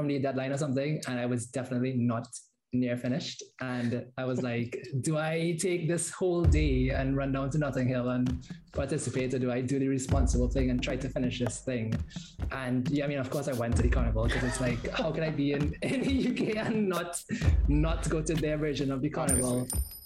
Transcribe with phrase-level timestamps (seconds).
[0.00, 2.26] from the deadline or something, and I was definitely not
[2.72, 3.42] near finished.
[3.60, 7.88] And I was like, do I take this whole day and run down to Notting
[7.88, 11.60] Hill and participate, or do I do the responsible thing and try to finish this
[11.60, 11.92] thing?
[12.50, 15.10] And yeah, I mean, of course, I went to the carnival because it's like, how
[15.12, 17.22] can I be in, in the UK and not
[17.68, 19.60] not go to their version of the carnival?
[19.60, 19.99] Obviously.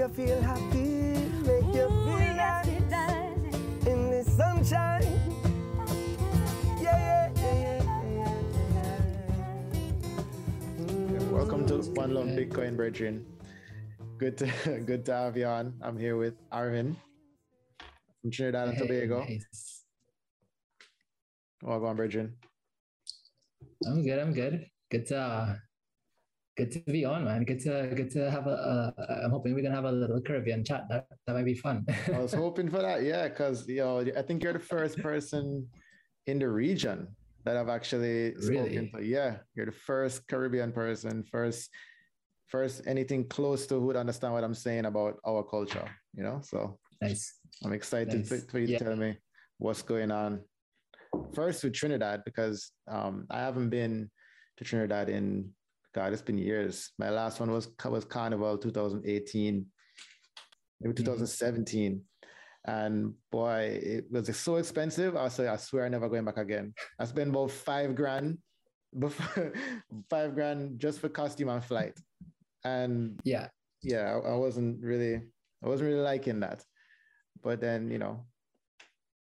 [0.00, 1.12] You feel happy.
[1.44, 2.68] Make you Ooh, feel yes, nice.
[2.68, 3.86] it does.
[3.86, 5.20] in the sunshine.
[6.80, 7.84] Yeah, yeah, yeah, yeah,
[8.16, 8.34] yeah,
[11.12, 11.22] yeah.
[11.30, 13.26] Welcome to One Love Bitcoin, brethren.
[14.16, 14.48] Good to
[14.86, 15.74] good to have you on.
[15.82, 16.96] I'm here with Arvin
[18.22, 19.20] from Trinidad and Hey, Tobago.
[19.28, 19.84] nice.
[21.62, 22.36] Welcome, brethren.
[23.86, 24.18] I'm good.
[24.18, 24.66] I'm good.
[24.90, 25.56] Good to uh,
[26.60, 27.44] good to be on, man.
[27.44, 28.56] Good to good to have a.
[28.98, 30.86] Uh, I'm hoping we're gonna have a little Caribbean chat.
[30.90, 31.86] That that might be fun.
[32.14, 35.66] I was hoping for that, yeah, because you know I think you're the first person
[36.26, 37.08] in the region
[37.44, 39.02] that I've actually spoken to.
[39.02, 41.70] Yeah, you're the first Caribbean person, first
[42.48, 46.40] first anything close to who would understand what I'm saying about our culture, you know.
[46.42, 47.38] So Nice.
[47.64, 48.44] I'm excited Nice.
[48.50, 48.78] for, you Yeah.
[48.78, 49.16] to tell me
[49.58, 50.42] what's going on.
[51.32, 54.10] First with Trinidad, because um, I haven't been
[54.58, 55.50] to Trinidad in
[55.94, 56.90] God, it's been years.
[56.98, 59.66] My last one was was Carnival 2018,
[60.80, 61.04] maybe mm-hmm.
[61.04, 62.02] 2017.
[62.66, 65.16] And boy, it was so expensive.
[65.16, 66.74] I said, I swear I'm never going back again.
[66.98, 68.38] I spent about five grand
[68.98, 69.52] before
[70.10, 71.98] five grand just for costume and flight.
[72.64, 73.48] And Yeah.
[73.82, 75.16] yeah, I, I wasn't really,
[75.64, 76.62] I wasn't really liking that.
[77.42, 78.26] But then, you know,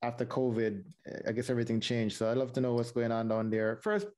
[0.03, 0.83] after COVID,
[1.27, 2.17] I guess everything changed.
[2.17, 3.77] So I'd love to know what's going on down there.
[3.77, 4.09] First,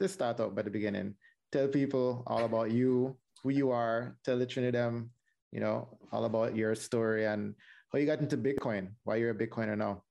[0.00, 1.14] let's start out by the beginning.
[1.52, 4.16] Tell people all about you, who you are.
[4.24, 5.08] Tell the Trinidad,
[5.52, 7.54] you know, all about your story and
[7.92, 8.88] how you got into Bitcoin.
[9.04, 10.02] Why you're a Bitcoiner now.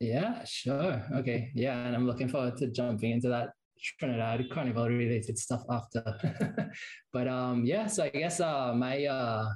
[0.00, 1.02] Yeah, sure.
[1.14, 1.50] Okay.
[1.54, 1.86] Yeah.
[1.86, 3.50] And I'm looking forward to jumping into that
[3.98, 6.02] Trinidad carnival related stuff after.
[7.12, 9.46] but um yeah, so I guess uh my uh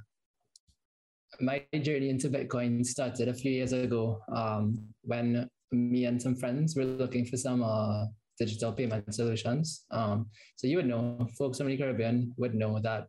[1.41, 6.77] my journey into Bitcoin started a few years ago um when me and some friends
[6.77, 8.07] were looking for some uh
[8.39, 9.85] digital payment solutions.
[9.91, 13.09] Um so you would know folks in the Caribbean would know that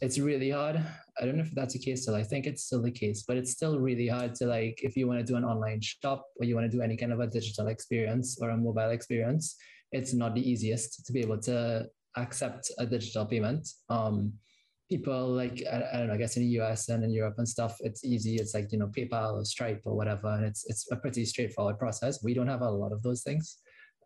[0.00, 0.76] it's really hard.
[1.20, 2.16] I don't know if that's the case still.
[2.16, 5.06] I think it's still the case, but it's still really hard to like if you
[5.06, 7.26] want to do an online shop or you want to do any kind of a
[7.26, 9.56] digital experience or a mobile experience,
[9.92, 11.86] it's not the easiest to be able to
[12.16, 13.68] accept a digital payment.
[13.88, 14.34] Um,
[14.90, 17.48] people like I, I don't know, I guess in the US and in Europe and
[17.48, 18.36] stuff, it's easy.
[18.36, 21.78] It's like you know PayPal or Stripe or whatever, and it's it's a pretty straightforward
[21.78, 22.22] process.
[22.22, 23.58] We don't have a lot of those things,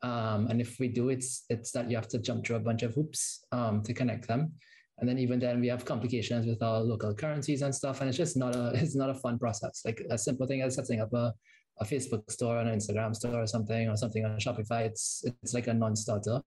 [0.03, 2.83] um, and if we do, it's it's that you have to jump through a bunch
[2.83, 4.53] of hoops um, to connect them.
[4.99, 8.01] And then even then we have complications with our local currencies and stuff.
[8.01, 9.83] And it's just not a it's not a fun process.
[9.85, 11.33] Like a simple thing as setting up a,
[11.81, 15.55] a Facebook store and an Instagram store or something or something on Shopify, it's it's
[15.55, 16.41] like a non-starter.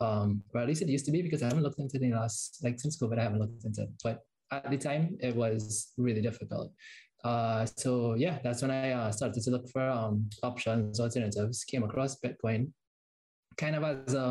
[0.00, 2.10] Um, or at least it used to be because I haven't looked into it in
[2.10, 3.90] the last like since COVID, I haven't looked into it.
[4.02, 4.20] But
[4.50, 6.72] at the time it was really difficult.
[7.22, 11.82] Uh, so yeah, that's when I uh, started to look for um, options, alternatives, came
[11.82, 12.72] across Bitcoin
[13.60, 14.26] kind of as a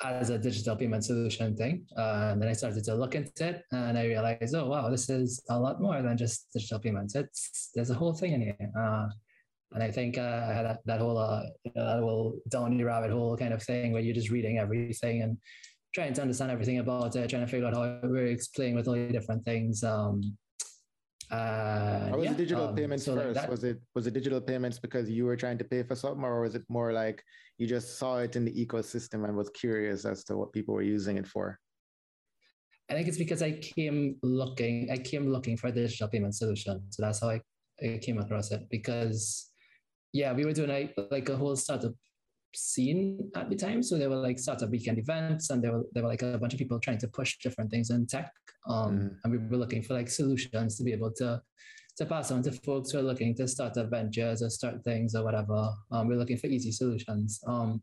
[0.00, 1.84] as a digital payment solution thing.
[1.96, 5.10] Uh, and then I started to look into it and I realized, oh, wow, this
[5.10, 7.16] is a lot more than just digital payments.
[7.16, 8.70] It's, there's a whole thing in here.
[8.78, 9.08] Uh,
[9.72, 11.42] and I think uh, that, that whole, uh,
[11.74, 15.36] that whole down rabbit hole kind of thing where you're just reading everything and
[15.94, 18.86] trying to understand everything about it, trying to figure out how it works, playing with
[18.86, 19.82] all the different things.
[19.82, 20.36] Um,
[21.30, 23.40] uh, was yeah, digital um, payments so like first?
[23.40, 26.24] that- was it was it digital payments because you were trying to pay for something,
[26.24, 27.22] or was it more like
[27.58, 30.82] you just saw it in the ecosystem and was curious as to what people were
[30.82, 31.58] using it for?
[32.90, 36.80] I think it's because I came looking, I came looking for a digital payment solution.
[36.88, 37.40] So that's how I,
[37.82, 38.62] I came across it.
[38.70, 39.50] Because
[40.14, 41.92] yeah, we were doing like, like a whole startup
[42.58, 43.82] scene at the time.
[43.82, 46.52] So there were like startup weekend events and there were there were like a bunch
[46.54, 48.30] of people trying to push different things in tech.
[48.66, 49.16] Um, Mhm.
[49.24, 51.40] and we were looking for like solutions to be able to
[51.98, 55.14] to pass on to folks who are looking to start up ventures or start things
[55.16, 55.60] or whatever.
[55.90, 57.40] Um, we're looking for easy solutions.
[57.46, 57.82] Um,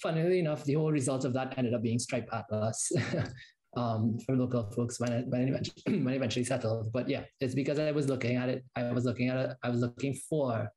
[0.00, 2.92] funnily enough, the whole result of that ended up being Stripe Atlas.
[3.76, 6.92] um, for local folks when it, when it eventually, when it eventually settled.
[6.92, 8.64] But yeah, it's because I was looking at it.
[8.76, 9.56] I was looking at it.
[9.62, 10.68] I was looking for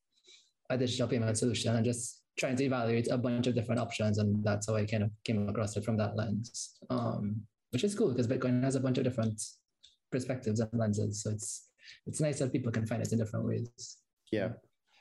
[0.70, 4.44] a digital payment solution and just trying to evaluate a bunch of different options, and
[4.44, 6.74] that's how I kind of came across it from that lens.
[6.90, 9.42] Um, which is cool because Bitcoin has a bunch of different
[10.12, 11.24] perspectives and lenses.
[11.24, 11.70] So it's
[12.08, 13.98] it's nice that people can find it in different ways.
[14.32, 14.50] Yeah,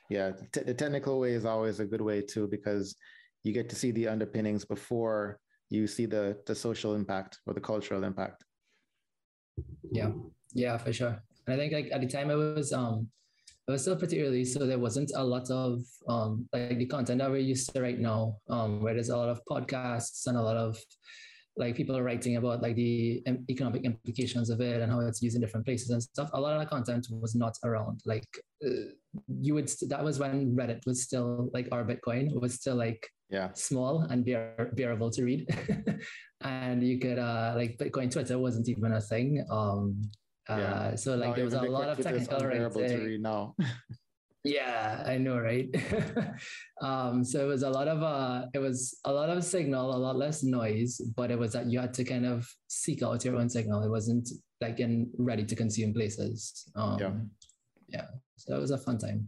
[0.09, 0.31] yeah.
[0.53, 2.95] T- the technical way is always a good way too because
[3.43, 7.65] you get to see the underpinnings before you see the the social impact or the
[7.71, 8.45] cultural impact.
[9.91, 10.11] Yeah,
[10.53, 11.15] yeah, for sure.
[11.47, 13.09] And I think like at the time I was um
[13.71, 17.19] it was still pretty early, so there wasn't a lot of um like the content
[17.19, 20.41] that we're used to right now, um, where there's a lot of podcasts and a
[20.41, 20.77] lot of
[21.57, 25.35] like people are writing about like the economic implications of it and how it's used
[25.35, 26.29] in different places and stuff.
[26.33, 28.01] A lot of the content was not around.
[28.05, 28.27] Like
[28.65, 28.91] uh,
[29.39, 33.49] you would that was when Reddit was still like our Bitcoin was still like Yeah,
[33.53, 35.47] small and bear, bearable to read.
[36.41, 39.45] and you could uh like Bitcoin Twitter wasn't even a thing.
[39.49, 40.01] Um
[40.49, 40.95] Yeah.
[40.95, 43.55] so like Now there was a lot of technical unbearable to read now.
[44.43, 45.69] Yeah, I know, right?
[46.81, 50.01] um, so it was a lot of uh it was a lot of signal, a
[50.01, 53.35] lot less noise, but it was that you had to kind of seek out your
[53.35, 53.83] own signal.
[53.83, 54.27] It wasn't
[54.59, 56.65] like in ready to consume places.
[56.75, 57.13] Um Yeah.
[57.87, 58.07] yeah.
[58.37, 59.27] So it was a fun time.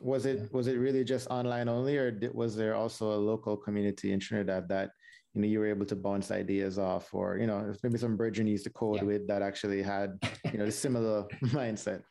[0.00, 0.46] Was it Yeah.
[0.52, 4.20] was it really just online only, or did, was there also a local community in
[4.20, 4.90] Trinidad that
[5.34, 8.46] you know you were able to bounce ideas off, or you know maybe some bridging
[8.46, 9.04] used to code Yeah.
[9.04, 10.18] with that actually had
[10.52, 12.02] you know the similar mindset?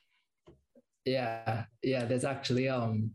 [1.06, 2.06] Yeah, yeah.
[2.06, 3.12] There's actually um,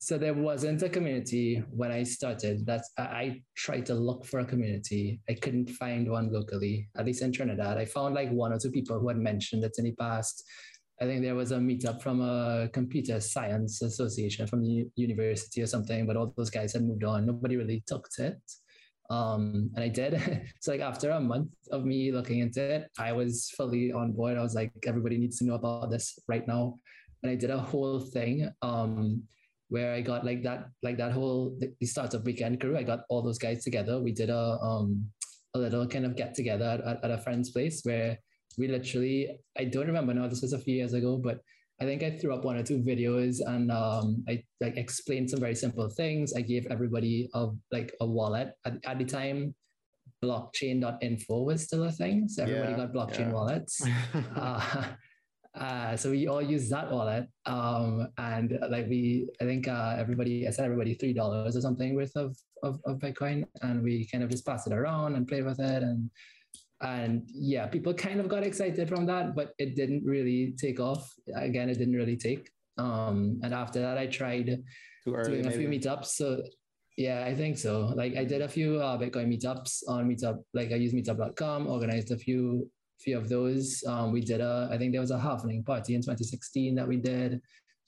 [0.00, 2.64] so there wasn't a community when I started.
[2.66, 5.20] That's I, I tried to look for a community.
[5.28, 7.78] I couldn't find one locally, at least in Trinidad.
[7.78, 10.44] I found like one or two people who had mentioned it in the past.
[11.00, 15.66] I think there was a meetup from a computer science association from the university or
[15.66, 17.24] something, but all those guys had moved on.
[17.24, 18.42] Nobody really took to it.
[19.10, 20.20] Um, and I did.
[20.60, 24.36] so like after a month of me looking into it, I was fully on board.
[24.36, 26.78] I was like, everybody needs to know about this right now.
[27.22, 29.22] And I did a whole thing um,
[29.68, 32.76] where I got like that, like that whole the, startup weekend crew.
[32.76, 34.00] I got all those guys together.
[34.00, 35.10] We did a um,
[35.54, 38.18] a little kind of get together at, at a friend's place where
[38.58, 40.28] we literally I don't remember now.
[40.28, 41.40] This was a few years ago, but
[41.80, 45.40] I think I threw up one or two videos and um, I like explained some
[45.40, 46.34] very simple things.
[46.34, 49.54] I gave everybody a like a wallet at, at the time.
[50.24, 53.32] Blockchain.info was still a thing, so everybody Yeah, got blockchain yeah.
[53.32, 53.80] wallets.
[54.36, 54.84] uh,
[55.54, 60.48] uh, so we all used that wallet, um, and like we, I think uh, everybody,
[60.48, 64.24] I said everybody three dollars or something worth of, of of Bitcoin, and we kind
[64.24, 66.10] of just passed it around and played with it, and
[66.80, 71.12] and yeah, people kind of got excited from that, but it didn't really take off.
[71.34, 72.50] Again, it didn't really take.
[72.76, 74.62] Um, and after that, I tried
[75.06, 76.06] early, doing a few meetups.
[76.06, 76.42] So
[76.96, 77.92] yeah, I think so.
[77.94, 80.42] Like I did a few uh, Bitcoin meetups on Meetup.
[80.54, 82.70] Like I used Meetup.com, organized a few
[83.00, 83.82] few of those.
[83.86, 86.96] Um, we did a, I think there was a halving party in 2016 that we
[86.96, 87.40] did.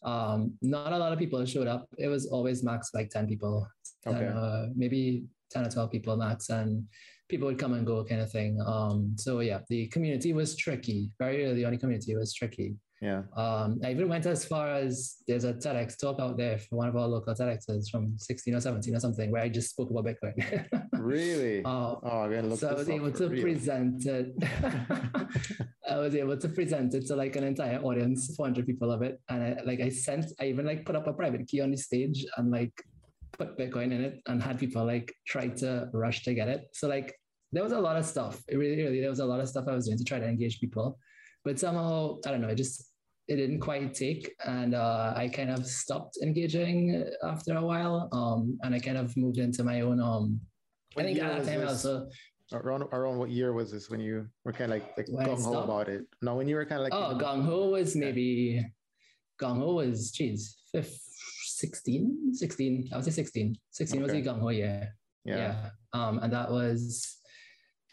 [0.05, 1.89] Um, not a lot of people showed up.
[1.99, 3.67] It was always max like 10 people,
[4.05, 4.33] 10, Okay.
[4.35, 6.85] uh, maybe 10 or 12 people max, and
[7.31, 8.61] people would come and go kind of thing.
[8.65, 11.11] Um, so yeah, the community was tricky.
[11.19, 12.77] Very early on, the community was tricky.
[13.01, 13.23] Yeah.
[13.35, 16.89] Um, I even went as far as there's a TEDx talk out there for one
[16.89, 20.05] of our local TEDx's from 16 or 17 or something where I just spoke about
[20.05, 20.67] Bitcoin.
[21.01, 21.65] Really?
[21.65, 23.43] Uh, oh, I'm gonna look so I was able to real.
[23.43, 24.35] present it.
[25.91, 29.19] I was able to present it to like an entire audience, 400 people of it.
[29.31, 31.79] And I, like I sent, I even like put up a private key on the
[31.79, 32.73] stage and like
[33.33, 36.69] put Bitcoin in it and had people like try to rush to get it.
[36.73, 37.15] So like
[37.53, 38.43] there was a lot of stuff.
[38.49, 40.27] It really, really, there was a lot of stuff I was doing to try to
[40.27, 40.99] engage people.
[41.45, 42.87] But somehow, I don't know, it just
[43.29, 44.35] it didn't quite take.
[44.45, 48.09] And uh, I kind of stopped engaging after a while.
[48.13, 50.41] Um, and I kind of moved into my own um
[50.97, 51.71] I think at that was time this?
[51.71, 52.09] also
[52.53, 55.63] around around what year was this when you were kind of like like gung ho
[55.63, 56.03] about it?
[56.21, 58.65] No, when you were kind of like Oh, Gong Ho was maybe
[59.39, 60.99] Gong Ho was geez, fif-
[61.45, 62.89] 16, 16.
[62.93, 63.57] I would say 16.
[63.71, 64.21] 16 was Okay.
[64.21, 64.95] the Gong Ho year.
[65.25, 65.37] yeah.
[65.37, 65.71] Yeah.
[65.93, 67.20] Um, and that was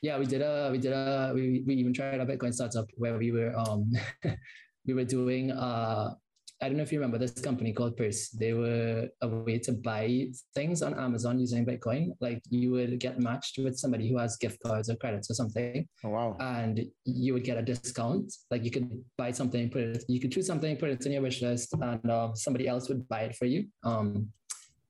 [0.02, 3.18] yeah, we did a we did a we, we even tried a Bitcoin startup where
[3.18, 3.92] we were um
[4.86, 6.14] we were doing uh
[6.60, 8.30] I don't know if you remember this company called Purse.
[8.30, 12.14] They were a way to buy things on Amazon using Bitcoin.
[12.20, 15.88] Like you would get matched with somebody who has gift cards or credits or something
[16.04, 16.36] Oh wow.
[16.40, 18.34] and you would get a discount.
[18.50, 18.90] Like you could
[19.20, 22.10] buy something, put it, you could choose something, put it in your wish list, and
[22.10, 24.30] uh, somebody else would buy it for you um,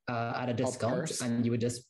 [0.09, 1.83] uh, at a discount, and you would just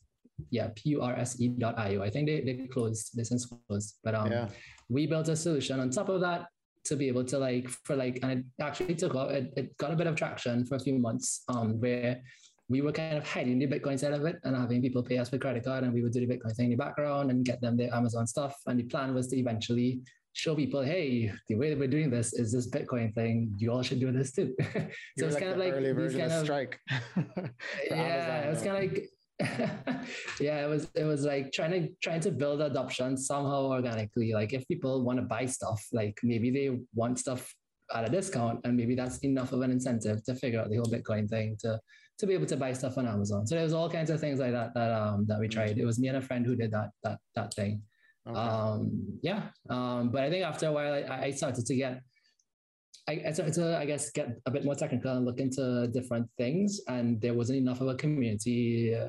[0.50, 2.02] yeah, p u r s e dot io.
[2.02, 4.48] I think they they closed they since closed, but um, yeah.
[4.88, 6.46] we built a solution on top of that
[6.84, 9.92] to be able to like for like and it actually took off it, it got
[9.92, 12.20] a bit of traction for a few months um where
[12.70, 15.30] we were kind of hiding the bitcoin side of it and having people pay us
[15.30, 17.60] with credit card and we would do the bitcoin thing in the background and get
[17.60, 20.00] them their amazon stuff and the plan was to eventually
[20.32, 23.82] show people hey the way that we're doing this is this bitcoin thing you all
[23.82, 24.54] should do this too
[25.18, 26.78] so it's like kind of like early version kind of of Strike.
[27.90, 29.10] yeah, it was Amazon, kind of like
[30.40, 34.32] yeah, it was it was like trying to trying to build adoption somehow organically.
[34.32, 37.54] Like if people want to buy stuff, like maybe they want stuff
[37.94, 40.86] at a discount, and maybe that's enough of an incentive to figure out the whole
[40.86, 41.78] Bitcoin thing to
[42.18, 43.46] to be able to buy stuff on Amazon.
[43.46, 45.78] So there was all kinds of things like that that um that we tried.
[45.78, 47.82] It was me and a friend who did that that that thing.
[48.28, 48.38] Okay.
[48.38, 49.42] Um, yeah.
[49.70, 52.02] Um, but I think after a while, I, I started to get,
[53.06, 56.80] I, started to, I guess, get a bit more technical and look into different things.
[56.88, 59.08] And there wasn't enough of a community uh,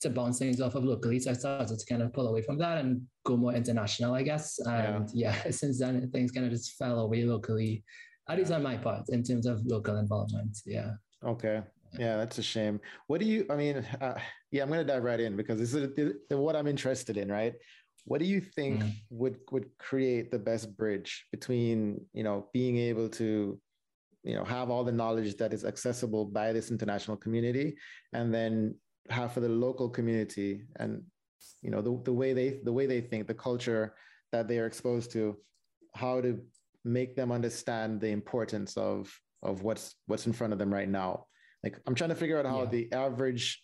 [0.00, 1.20] to bounce things off of locally.
[1.20, 4.22] So I started to kind of pull away from that and go more international, I
[4.22, 4.58] guess.
[4.66, 7.84] And yeah, since then, things kind of just fell away locally,
[8.28, 10.58] at least on my part, in terms of local involvement.
[10.66, 10.92] Yeah.
[11.24, 11.62] Okay.
[11.98, 12.80] Yeah, that's a shame.
[13.08, 14.14] What do you, I mean, uh,
[14.52, 17.16] yeah, I'm going to dive right in because this is this is what I'm interested
[17.16, 17.54] in, right?
[18.04, 18.92] What do you think Mm.
[19.10, 23.60] would would create the best bridge between, you know, being able to,
[24.22, 27.76] you know, have all the knowledge that is accessible by this international community
[28.12, 28.74] and then
[29.08, 31.02] have for the local community and,
[31.62, 33.94] you know, the, the way they the way they think, the culture
[34.32, 35.36] that they are exposed to,
[35.94, 36.40] how to
[36.84, 41.26] make them understand the importance of of what's what's in front of them right now
[41.62, 42.70] like i'm trying to figure out how Yeah.
[42.70, 43.62] the average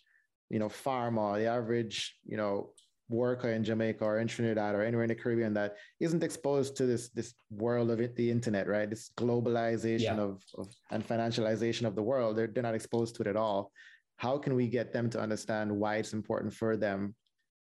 [0.49, 2.73] you know farmer the average you know
[3.09, 6.85] worker in Jamaica or in Trinidad or anywhere in the Caribbean that isn't exposed to
[6.85, 8.89] this this world of it, the internet, right?
[8.89, 10.21] This globalization Yeah.
[10.21, 12.35] of, of and financialization of the world.
[12.35, 13.71] They're they're not exposed to it at all.
[14.17, 17.15] How can we get them to understand why it's important for them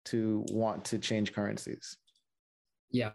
[0.07, 1.97] to want to change currencies?
[2.91, 3.13] Yeah.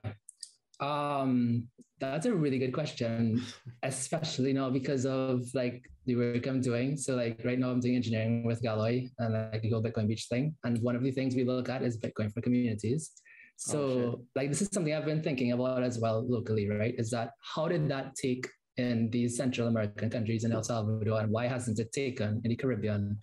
[0.80, 1.68] Um,
[2.00, 3.44] that's a really good question,
[3.84, 6.96] especially now because of like the work I'm doing.
[6.96, 10.28] So like right now I'm doing engineering with Galoy and like the whole Bitcoin Beach
[10.30, 10.56] thing.
[10.64, 13.12] And one of the things we look at is Bitcoin for communities.
[13.58, 16.96] So Oh, like this is something I've been thinking about as well locally, right?
[16.98, 21.32] Is that how did that take in these Central American countries in El Salvador and
[21.32, 23.20] why hasn't it taken in the Caribbean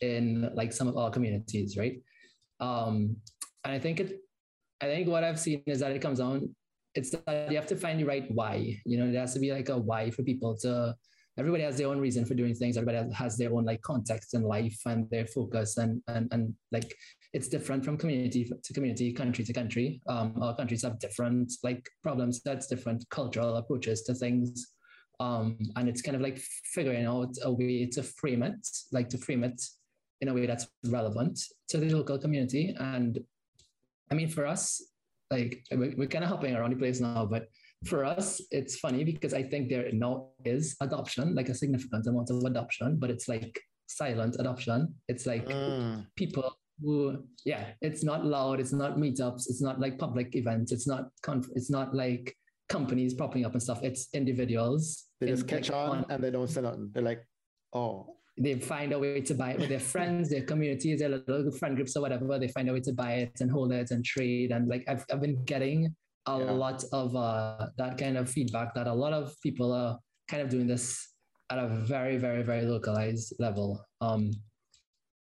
[0.00, 2.02] in like some of our communities, right?
[2.58, 3.16] Um,
[3.64, 4.20] and I think it
[4.80, 6.54] I think what I've seen is that it comes down,
[6.96, 8.80] it's that you have to find the right why.
[8.84, 10.94] You know, there has to be like a why for people to,
[11.38, 12.76] everybody has their own reason for doing things.
[12.76, 16.54] Everybody has- has their own like context in life and their focus and, and, and
[16.72, 16.96] like
[17.32, 20.00] it's different from community to community, country to country.
[20.08, 24.72] Um, our countries have different like problems, that's different cultural approaches to things.
[25.20, 26.38] Um, and it's kind of like
[26.74, 29.60] figuring out a way to frame it, like to frame it
[30.22, 31.38] in a way that's relevant
[31.68, 32.74] to the local community.
[32.78, 33.18] And
[34.10, 34.82] I mean, for us,
[35.30, 37.48] like we're, kind of hopping around the place now, but
[37.84, 42.30] for us, it's funny because I think there now is adoption, like a significant amount
[42.30, 44.94] of adoption, but it's like silent adoption.
[45.08, 49.98] It's like Mm, people who, yeah, it's not loud, it's not meetups, it's not like
[49.98, 52.34] public events, it's not conf- it's not like
[52.68, 53.80] companies popping up and stuff.
[53.82, 55.04] It's individuals.
[55.20, 56.90] they just in, catch like, on and they don't say nothing.
[56.92, 57.24] They're like,
[57.72, 61.50] oh, they find a way to buy it with their friends, their communities, their little
[61.52, 62.38] friend groups or whatever.
[62.38, 64.50] They find a way to buy it and hold it and trade.
[64.52, 65.94] And like I've, I've been getting
[66.26, 66.50] a Yeah.
[66.50, 70.48] lot of uh, that kind of feedback that a lot of people are kind of
[70.50, 71.14] doing this
[71.50, 73.80] at a very, very, very localized level.
[74.00, 74.32] Um,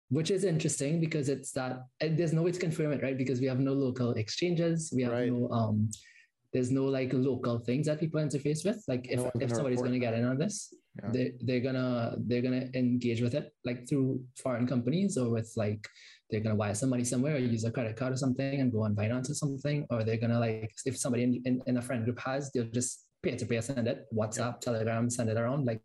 [0.09, 3.17] which is interesting because it's that there's no way to confirm it, right?
[3.17, 5.31] Because we have no local exchanges, we have Right.
[5.31, 5.89] no um,
[6.53, 8.83] there's no like local things that people interface with.
[8.87, 11.09] Like if, No if somebody's going to get in on this, Yeah.
[11.11, 15.87] they they're gonna they're gonna engage with it like through foreign companies or with like
[16.29, 18.83] they're gonna wire some money somewhere or use a credit card or something and go
[18.83, 22.03] on Binance or something, or they're gonna like if somebody in, in, in a friend
[22.05, 25.65] group has, they'll just peer to peer send it, WhatsApp, Telegram, send it around.
[25.65, 25.81] Like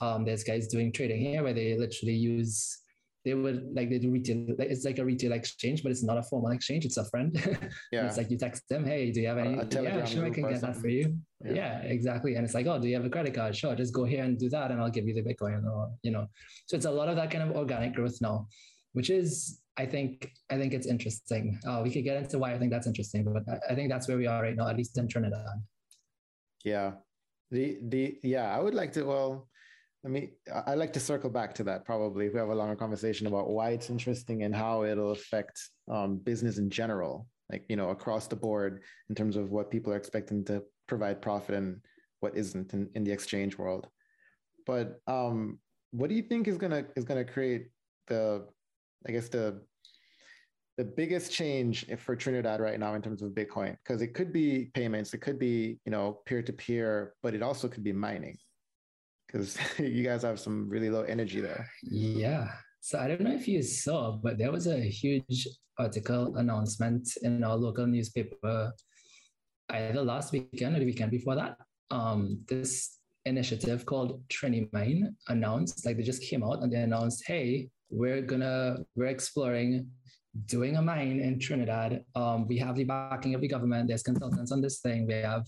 [0.00, 2.78] um, there's guys doing trading here where they literally use
[3.24, 6.22] they would like they do retail it's like a retail exchange, but it's not a
[6.22, 7.34] formal exchange, it's a friend.
[7.92, 8.06] yeah.
[8.06, 9.56] it's like you text them, hey, do you have any?
[9.56, 11.16] yeah, sure, I can get that for you.
[11.44, 11.52] Yeah.
[11.52, 11.78] Yeah.
[11.80, 12.36] exactly.
[12.36, 13.54] And it's like, oh, do you have a credit card?
[13.54, 16.10] Sure, just go here and do that, and I'll give you the Bitcoin, or you
[16.10, 16.26] know.
[16.66, 18.46] So it's a lot of that kind of organic growth now,
[18.92, 21.58] which is, I think, I think it's interesting.
[21.66, 24.08] Uh, we could get into why I think that's interesting, but I, I think that's
[24.08, 25.44] where we are right now, at least in Trinidad.
[26.64, 26.92] Yeah.
[27.50, 29.48] The the yeah, I would like to well,
[30.02, 30.30] let me
[30.66, 33.50] I- like to circle back to that probably if we have a longer conversation about
[33.50, 35.60] why it's interesting and how it'll affect
[35.90, 39.92] um, business in general, like you know, across the board in terms of what people
[39.92, 41.80] are expecting to provide profit and
[42.20, 43.88] what isn't in, in the exchange world.
[44.66, 45.58] But um,
[45.90, 47.68] what do you think is gonna is gonna create
[48.06, 48.46] the
[49.06, 49.60] I guess the
[50.78, 54.70] the biggest change for Trinidad right now in terms of Bitcoin, because it could be
[54.72, 58.38] payments, it could be you know peer to peer, but it also could be mining,
[59.30, 61.68] because you guys have some really low energy there.
[61.82, 62.48] Yeah.
[62.80, 65.46] So I don't know if you saw, but there was a huge
[65.78, 68.72] article announcement in our local newspaper
[69.70, 71.56] either last weekend or the weekend before that.
[71.90, 77.68] Um, this initiative called Trinimine announced, like they just came out and they announced, hey,
[77.90, 79.88] we're gonna we're exploring
[80.46, 82.04] doing a mine in Trinidad.
[82.14, 83.88] Um, we have the backing of the government.
[83.88, 85.06] There's consultants on this thing.
[85.06, 85.46] We have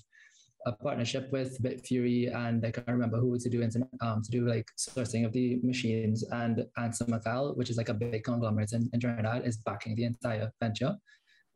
[0.67, 4.49] a partnership with Bitfury and I can't remember who to do internet, um, to do
[4.49, 8.89] like sourcing of the machines and ANSA McAL, which is like a big conglomerate in,
[8.93, 10.97] in Trinidad, is backing the entire venture.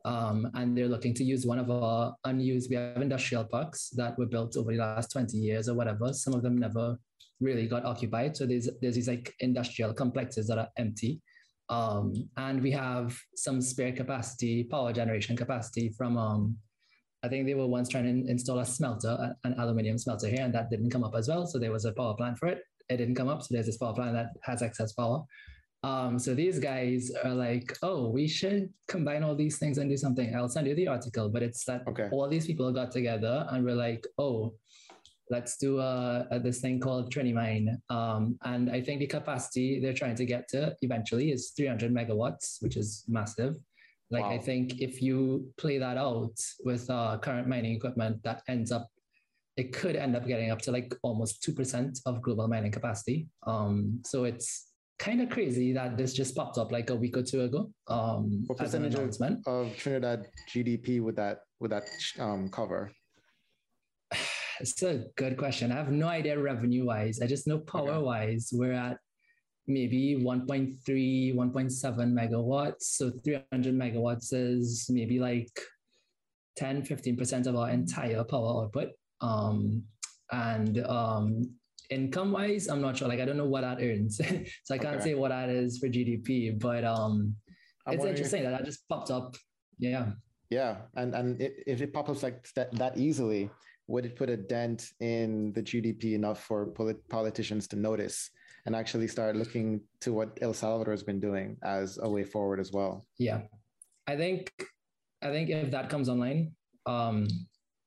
[0.05, 4.17] Um, and they're looking to use one of our unused, we have industrial parks that
[4.17, 6.13] were built over the last 20 years or whatever.
[6.13, 6.97] Some of them never
[7.39, 8.37] really got occupied.
[8.37, 11.21] So there's, there's these like industrial complexes that are empty.
[11.69, 16.57] Um, and we have some spare capacity, power generation capacity from um,
[17.27, 20.53] I think they were once trying to install a smelter, an aluminium smelter here, and
[20.53, 21.45] that didn't come up as well.
[21.45, 22.59] So there was a power plant for it.
[22.87, 23.41] It didn't come up.
[23.43, 25.23] So there's this power plant that has excess power.
[25.83, 29.97] Um, so these guys are like, oh, we should combine all these things and do
[29.97, 30.33] something.
[30.33, 32.07] I'll send you the article, but it's that Okay.
[32.13, 34.53] all these people got together and we're like, oh,
[35.29, 37.75] let's do a, this thing called Trinimine.
[37.89, 42.61] Um, and I think the capacity they're trying to get to eventually is 300 megawatts,
[42.61, 43.57] which is massive.
[44.09, 48.71] Like I think if you play that out with uh, current mining equipment, that ends
[48.71, 48.87] up,
[49.57, 53.27] it could end up getting up to like almost two percent of global mining capacity.
[53.45, 54.67] Um, so it's
[54.97, 57.69] kind of crazy that this just popped up like a week or two ago.
[57.87, 61.87] Um, What as an percentage of, Trinidad GDP would that would that
[62.19, 62.91] um, cover?
[64.59, 65.71] It's a good question.
[65.71, 67.21] I have no idea revenue wise.
[67.21, 68.97] I just know power wise, we're at
[69.67, 72.83] maybe 1.3, 1.7 megawatts.
[72.83, 75.51] So 300 megawatts is maybe like
[76.55, 78.89] 10, 15% of our entire power output.
[79.21, 79.83] Um,
[80.31, 81.55] and um,
[81.89, 83.07] income wise, I'm not sure.
[83.07, 84.17] Like, I don't know what that earns.
[84.63, 87.35] so I can't say what that is for GDP, but um,
[87.85, 89.35] I'm it's interesting that that just popped up.
[89.79, 90.11] Yeah.
[90.49, 93.49] Yeah, and and it, if it pops up like that, that easily,
[93.87, 98.29] would it put a dent in the GDP enough for polit- politicians to notice
[98.67, 102.59] and actually start looking to what El Salvador has been doing as a way forward
[102.59, 103.07] as well?
[103.17, 103.43] Yeah,
[104.05, 104.51] I think
[105.23, 106.51] I think if that comes online,
[106.85, 107.27] um,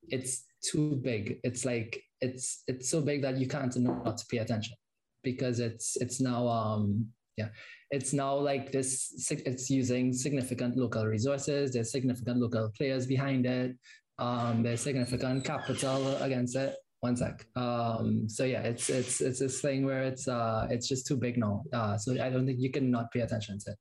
[0.09, 1.38] it's too big.
[1.45, 4.75] It's like it's it's so big that you can't not pay attention
[5.23, 7.49] because it's it's now um yeah
[7.90, 13.77] it's now like this it's using significant local resources there's significant local players behind it
[14.19, 19.60] um there's significant capital against it one sec um so yeah it's it's it's this
[19.60, 22.70] thing where it's uh it's just too big now uh so i don't think you
[22.70, 23.78] can not pay attention to it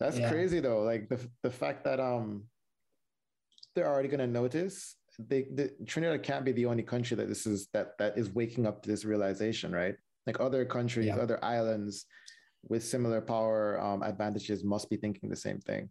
[0.00, 0.30] That's Yeah.
[0.32, 0.82] crazy though.
[0.92, 2.26] Like the the fact that um
[3.74, 4.74] they're already going to notice.
[5.30, 8.64] They, the, Trinidad can't be the only country that this is that that is waking
[8.66, 9.96] up to this realization, right?
[10.26, 11.22] Like other countries, Yeah.
[11.26, 11.94] other islands
[12.70, 15.82] with similar power um, advantages must be thinking the same thing.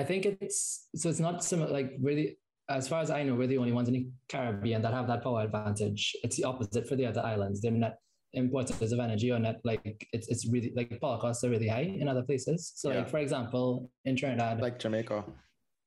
[0.00, 1.70] I think it's so it's not similar.
[1.78, 2.36] Like the,
[2.70, 5.22] as far as I know, we're the only ones in the Caribbean that have that
[5.22, 6.16] power advantage.
[6.22, 7.60] It's the opposite for the other islands.
[7.60, 7.94] They're not
[8.32, 11.88] importers of energy or not like it's it's really like power costs are really high
[12.00, 12.72] in other places.
[12.76, 12.98] So Yeah.
[12.98, 15.24] like for example, in Trinidad, Like Jamaica,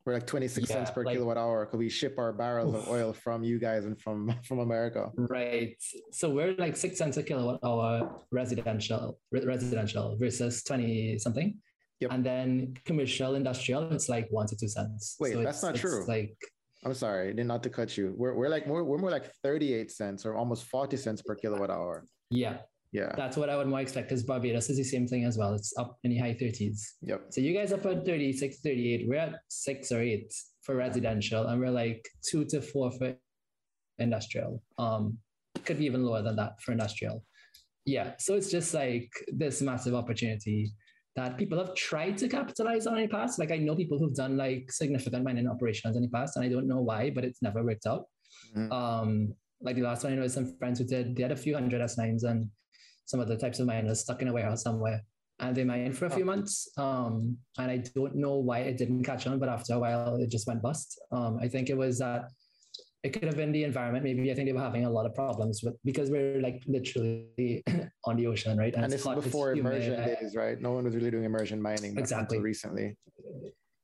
[0.06, 2.90] we're like twenty six cents per like- kilowatt hour because we ship our barrels of
[2.90, 4.18] oil from you guys and from
[4.48, 5.10] from America.
[5.16, 5.78] right?
[6.12, 11.58] So we're like six cents a kilowatt hour residential re- residential versus twenty something.
[12.02, 12.12] Yep.
[12.12, 15.16] And then commercial industrial, it's like one to two cents.
[15.22, 16.06] Wait, So that's not true.
[16.06, 16.36] Like
[16.86, 18.14] I'm sorry, did not not to cut you.
[18.18, 21.36] We're we're like more we're more like thirty eight cents or almost forty cents per
[21.36, 22.06] kilowatt hour.
[22.30, 22.58] yeah,
[22.92, 23.14] Yeah.
[23.16, 25.54] That's what I would more expect because Barbados is the same thing as well.
[25.54, 26.80] It's up in the high 30s.
[27.02, 27.20] Yep.
[27.34, 29.08] So you guys up at 36, 38.
[29.08, 33.16] We're at six or eight for residential, and we're like two to four for
[33.98, 34.62] industrial.
[34.78, 35.18] Um,
[35.66, 37.24] could be even lower than that for industrial.
[37.86, 38.14] Yeah.
[38.20, 40.72] So it's just like this massive opportunity
[41.16, 43.38] that people have tried to capitalize on in the past.
[43.40, 46.50] Like I know people who've done like significant mining operations in the past, and I
[46.50, 48.06] don't know why, but it's never worked out.
[48.56, 48.72] Mhm.
[48.72, 51.36] Um, like the last one I know is some friends who did, they had a
[51.36, 52.50] few hundred S9s and
[53.06, 55.02] some other types of miners stuck in a warehouse somewhere.
[55.40, 56.70] And they mined for a few months.
[56.78, 60.30] Um, and I don't know why it didn't catch on, but after a while it
[60.30, 61.00] just went bust.
[61.12, 62.30] Um, I think it was that
[63.04, 64.04] it could have been the environment.
[64.06, 67.64] Maybe I think they were having a lot of problems with because we're like literally
[68.06, 68.74] on the ocean, right?
[68.74, 69.74] And it's hot, it's before humid.
[69.74, 70.60] immersion days, right?
[70.62, 72.38] No one was really doing immersion mining Exactly.
[72.38, 72.98] until recently.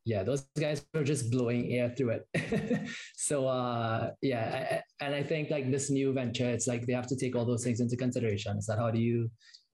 [0.05, 2.23] yeah those guys were just blowing air through it
[3.27, 7.07] so uh yeah I- and i think like this new venture it's like they have
[7.13, 9.17] to take all those things into consideration is that how do you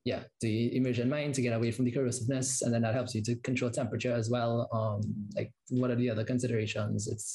[0.04, 3.14] yeah do you immersion mine to get away from the corrosiveness and then that helps
[3.16, 5.00] you to control temperature as well um
[5.38, 7.28] like what are the other considerations it's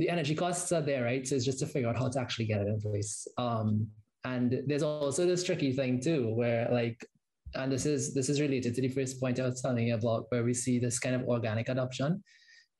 [0.00, 1.26] the energy costs are there right?
[1.26, 3.28] So it's just to figure out how to actually get it in place.
[3.36, 3.86] Um
[4.24, 7.06] and there's also this tricky thing too where like
[7.54, 10.26] and this is this is related to the first point I was telling you about
[10.30, 12.22] where we see this kind of organic adoption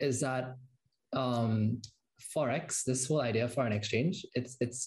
[0.00, 0.54] is that
[1.12, 1.80] um
[2.34, 4.80] forex this whole idea of foreign exchange it's it's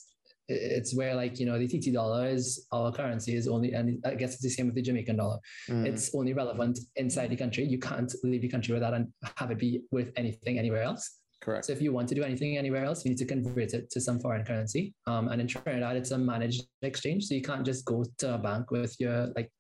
[0.47, 4.15] it's where like you know the TT dollar is our currency is only and I
[4.15, 5.39] guess it's the same with the Jamaican dollar.
[5.69, 5.85] Mm.
[5.87, 7.63] it's only relevant inside the country.
[7.63, 11.65] You can't leave the country without and have it be worth anything anywhere else Correct.
[11.65, 13.99] so if you want to do anything anywhere else, you need to convert it to
[13.99, 14.93] some foreign currency.
[15.07, 18.37] Um, and in Trinidad, it's a managed exchange, so you can't just go to a
[18.37, 19.51] bank with your like.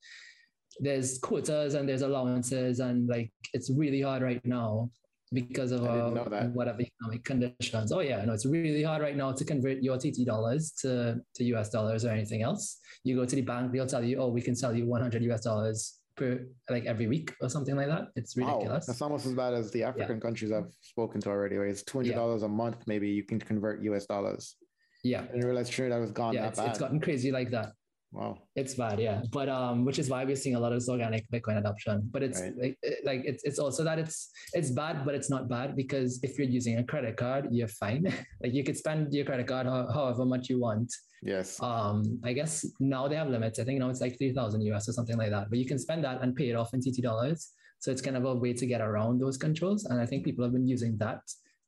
[0.79, 4.89] There's quotas and there's allowances, and like it's really hard right now
[5.33, 6.09] because of uh,
[6.53, 7.91] whatever economic conditions.
[7.91, 11.43] Oh yeah, no, it's really hard right now to convert your TT dollars to to
[11.55, 12.79] US dollars or anything else.
[13.03, 15.41] You go to the bank, they'll tell you, oh, we can sell you 100 US
[15.41, 18.07] dollars per like every week or something like that.
[18.15, 18.85] It's Wow, ridiculous.
[18.85, 21.57] that's almost as bad as the African countries I've spoken to already.
[21.57, 24.55] Where it's two hundred dollars a month, maybe you can convert US dollars.
[25.03, 27.69] yeah, didn't realize Trinidad was gone yeah, that it's, it's gotten crazy like that.
[28.11, 28.37] wow.
[28.55, 29.21] It's bad, yeah.
[29.31, 31.95] But um, which is why we're seeing a lot of this organic Bitcoin adoption.
[32.13, 32.53] But it's Right.
[32.61, 36.37] like like it's it's also that it's it's bad, but it's not bad because if
[36.37, 38.03] you're using a credit card, you're fine.
[38.43, 40.89] like you could spend your credit card ho- however much you want.
[41.23, 41.61] Yes.
[41.61, 43.59] Um, I guess now they have limits.
[43.59, 45.49] I think now it's like three thousand US or something like that.
[45.49, 47.51] But you can spend that and pay it off in TT dollars.
[47.79, 49.85] So it's kind of a way to get around those controls.
[49.85, 51.19] And I think people have been using that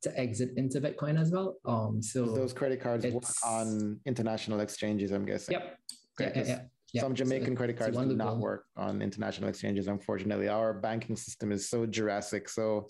[0.02, 1.56] to exit into Bitcoin as well.
[1.64, 5.54] Um, so those credit cards work on international exchanges, I'm guessing.
[5.54, 5.78] Yep.
[6.20, 6.60] Yeah, Okay, yeah, yeah.
[6.92, 9.88] Yeah, Some so Jamaican credit cards do not work on international exchanges.
[9.88, 12.86] Unfortunately, our banking system is so Jurassic, so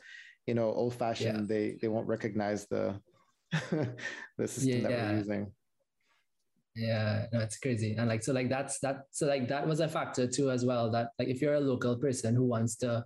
[0.47, 1.49] you know, old fashioned.
[1.49, 3.01] They they won't recognize the
[4.39, 5.53] the system that we're using.
[6.77, 7.95] Yeah, no, it's crazy.
[7.97, 10.91] And like so like that's that so like that was a factor too as well.
[10.91, 13.05] That like if you're a local person who wants to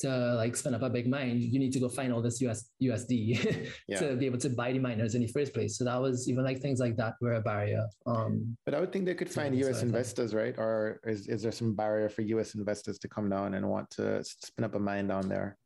[0.00, 2.70] to like spin up a big mine, you need to go find all this US
[2.82, 3.98] USD Yeah.
[3.98, 5.76] to be able to buy the miners in the first place.
[5.76, 7.86] So that was even like things like that were a barrier.
[8.06, 9.80] Um But I would think they could find U.S.
[9.80, 10.54] so investors, right?
[10.56, 12.54] Or is, is there some barrier for U.S.
[12.54, 15.58] investors to come down and want to spin up a mine down there?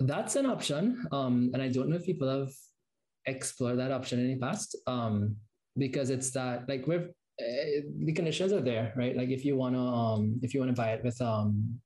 [0.00, 1.04] that's an option.
[1.12, 2.52] Um and I don't know if people have
[3.26, 4.76] explored that option in the past.
[4.86, 5.36] Um
[5.78, 7.08] because it's that like we're
[7.40, 9.16] uh, the conditions are there, right?
[9.16, 11.80] Like if you wanna um if you wanna buy it with um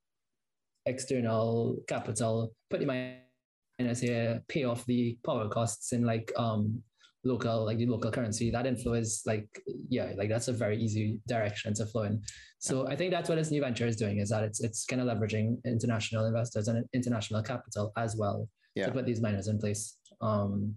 [0.86, 6.82] external capital, put the minus here, pay off the power costs in like um
[7.24, 8.50] local like the local currency.
[8.50, 9.46] That inflow is like
[9.88, 12.22] yeah, like that's a very easy direction to flow in.
[12.58, 15.00] So I think that's what this new venture is doing is that it's it's kind
[15.02, 18.86] of leveraging international investors and international capital as well Yeah.
[18.86, 19.96] to put these miners in place.
[20.20, 20.74] Um,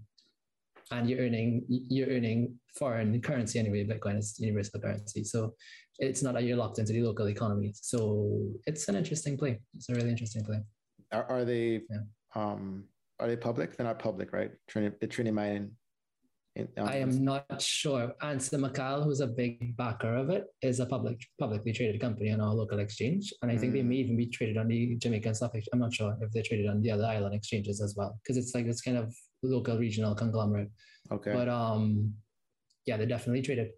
[0.91, 3.85] and you're earning you're earning foreign currency anyway.
[3.85, 5.53] Bitcoin is universal currency, so
[5.99, 7.71] it's not that you're locked into the local economy.
[7.75, 9.59] So it's an interesting play.
[9.75, 10.59] It's a really interesting play.
[11.11, 12.03] Are, are they Yeah.
[12.35, 12.85] um
[13.19, 13.75] are they public?
[13.77, 14.51] They're not public, right?
[14.69, 15.71] Trini, the Trini mine.
[16.57, 18.13] In, um, I am not sure.
[18.21, 22.39] ANSA McAL, who's a big backer of it, is a public publicly traded company on
[22.39, 23.87] our local exchange, and I think they Mm.
[23.87, 25.69] may even be traded on the Jamaican Stock Exchange.
[25.73, 28.53] I'm not sure if they're traded on the other island exchanges as well, because it's
[28.55, 29.13] like this kind of
[29.45, 30.69] local regional conglomerate.
[31.11, 31.33] Okay.
[31.33, 32.13] But um,
[32.85, 33.69] yeah, they're definitely traded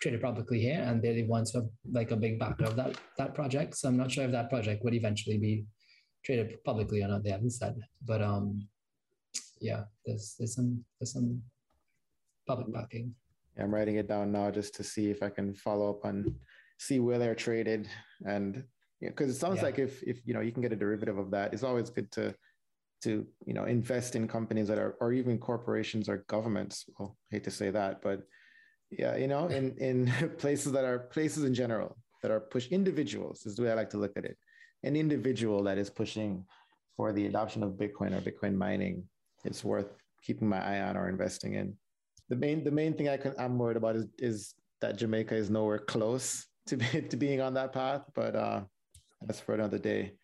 [0.00, 2.96] traded publicly here, and they're the ones who are like a big backer of that
[3.18, 3.76] that project.
[3.76, 5.64] So I'm not sure if that project would eventually be
[6.24, 7.22] traded publicly or not.
[7.22, 8.66] They haven't said, but um,
[9.60, 11.42] yeah, there's there's some there's some
[12.46, 13.14] public backing.
[13.58, 16.34] I'm writing it down now just to see if I can follow up and
[16.78, 17.88] see where they're traded.
[18.26, 18.64] And
[19.00, 19.64] because it sounds Yeah.
[19.64, 22.10] like if if you know you can get a derivative of that, it's always good
[22.12, 22.34] to
[23.04, 26.84] to you know invest in companies that are or even corporations or governments.
[26.98, 28.22] Well, hate to say that, but
[28.90, 33.46] yeah, you know, in in places that are places in general that are push individuals
[33.46, 34.36] is the way I like to look at it.
[34.82, 36.44] An individual that is pushing
[36.96, 39.04] for the adoption of Bitcoin or Bitcoin mining,
[39.44, 39.90] it's worth
[40.22, 41.76] keeping my eye on or investing in
[42.28, 45.50] the main the main thing I can I'm worried about is is that Jamaica is
[45.50, 48.02] nowhere close to be, to being on that path.
[48.14, 48.60] But uh,
[49.22, 50.14] that's for another day,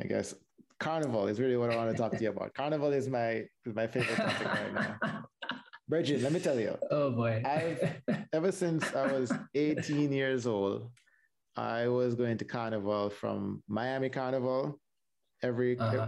[0.00, 0.34] I guess.
[0.80, 2.54] Carnival is really what I want to talk to you about.
[2.54, 4.98] Carnival is my is my favorite topic right now.
[5.88, 7.42] Bridget, let me tell you, oh boy.
[7.44, 10.90] I've- ever since I was 18 years old,
[11.56, 14.80] I was going to Carnival from Miami Carnival
[15.42, 16.06] every Uh-huh.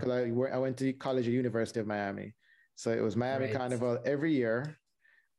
[0.52, 2.32] I, went to college at University of Miami,
[2.74, 3.54] so it was Miami Right.
[3.54, 4.76] Carnival every year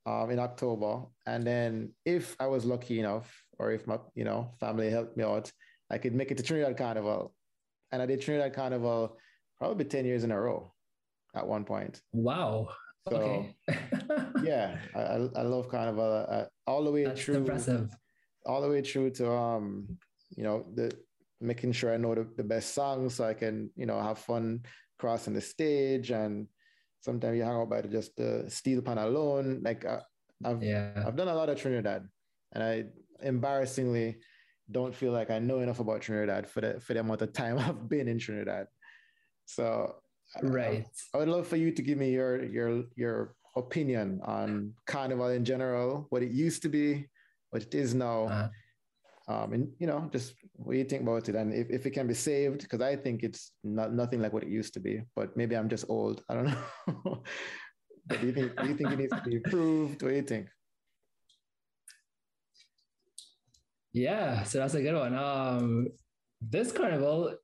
[0.06, 3.26] um, in October, and then if I was lucky enough,
[3.58, 5.50] or if my you know family helped me out,
[5.90, 7.34] I could make it to Trinidad Carnival,
[7.90, 9.18] and I did Trinidad Carnival
[9.58, 10.72] probably 10 years in a row
[11.34, 12.00] at one point.
[12.12, 12.68] wow.
[13.08, 13.56] So, okay.
[14.42, 15.00] Yeah, I,
[15.36, 17.90] I, love Carnival uh, all the way That's through impressive.
[18.46, 19.98] all the way through to um
[20.36, 20.92] you know the
[21.40, 24.60] making sure I know the, the best songs so I can you know have fun
[24.98, 26.46] crossing the stage and
[27.00, 30.00] sometimes you hang out by the, just the steel pan alone like I,
[30.44, 31.04] I've Yeah.
[31.06, 32.08] I've done a lot of Trinidad
[32.52, 32.84] and I
[33.22, 34.18] embarrassingly
[34.70, 37.58] don't feel like I know enough about Trinidad for the for the amount of time
[37.66, 38.66] I've been in Trinidad
[39.46, 39.96] so
[40.42, 40.86] Right.
[41.14, 45.44] I would love for you to give me your your your opinion on Carnival in
[45.44, 47.06] general, what it used to be,
[47.50, 48.48] what it is now, Uh,
[49.28, 52.06] um, and you know, just what you think about it, and if, if it can
[52.06, 55.02] be saved, because I think it's not nothing like what it used to be.
[55.14, 56.24] But maybe I'm just old.
[56.28, 56.46] I don't
[57.04, 57.22] know.
[58.06, 60.02] but do you think do you think it needs to be improved?
[60.02, 60.48] What do you think?
[63.92, 65.14] Yeah, so that's a good one.
[65.14, 65.88] Um,
[66.40, 67.36] this carnival,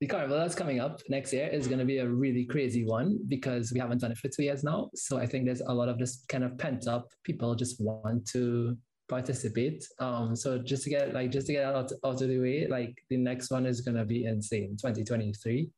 [0.00, 3.18] the carnival that's coming up next year is going to be a really crazy one
[3.26, 4.90] because we haven't done it for two years now.
[4.94, 8.26] So I think there's a lot of this kind of pent up people just want
[8.28, 8.76] to
[9.08, 9.84] participate.
[9.98, 12.94] Um, so just to get like just to get out, out of the way, like
[13.10, 15.68] the next one is going to be insane, 2023.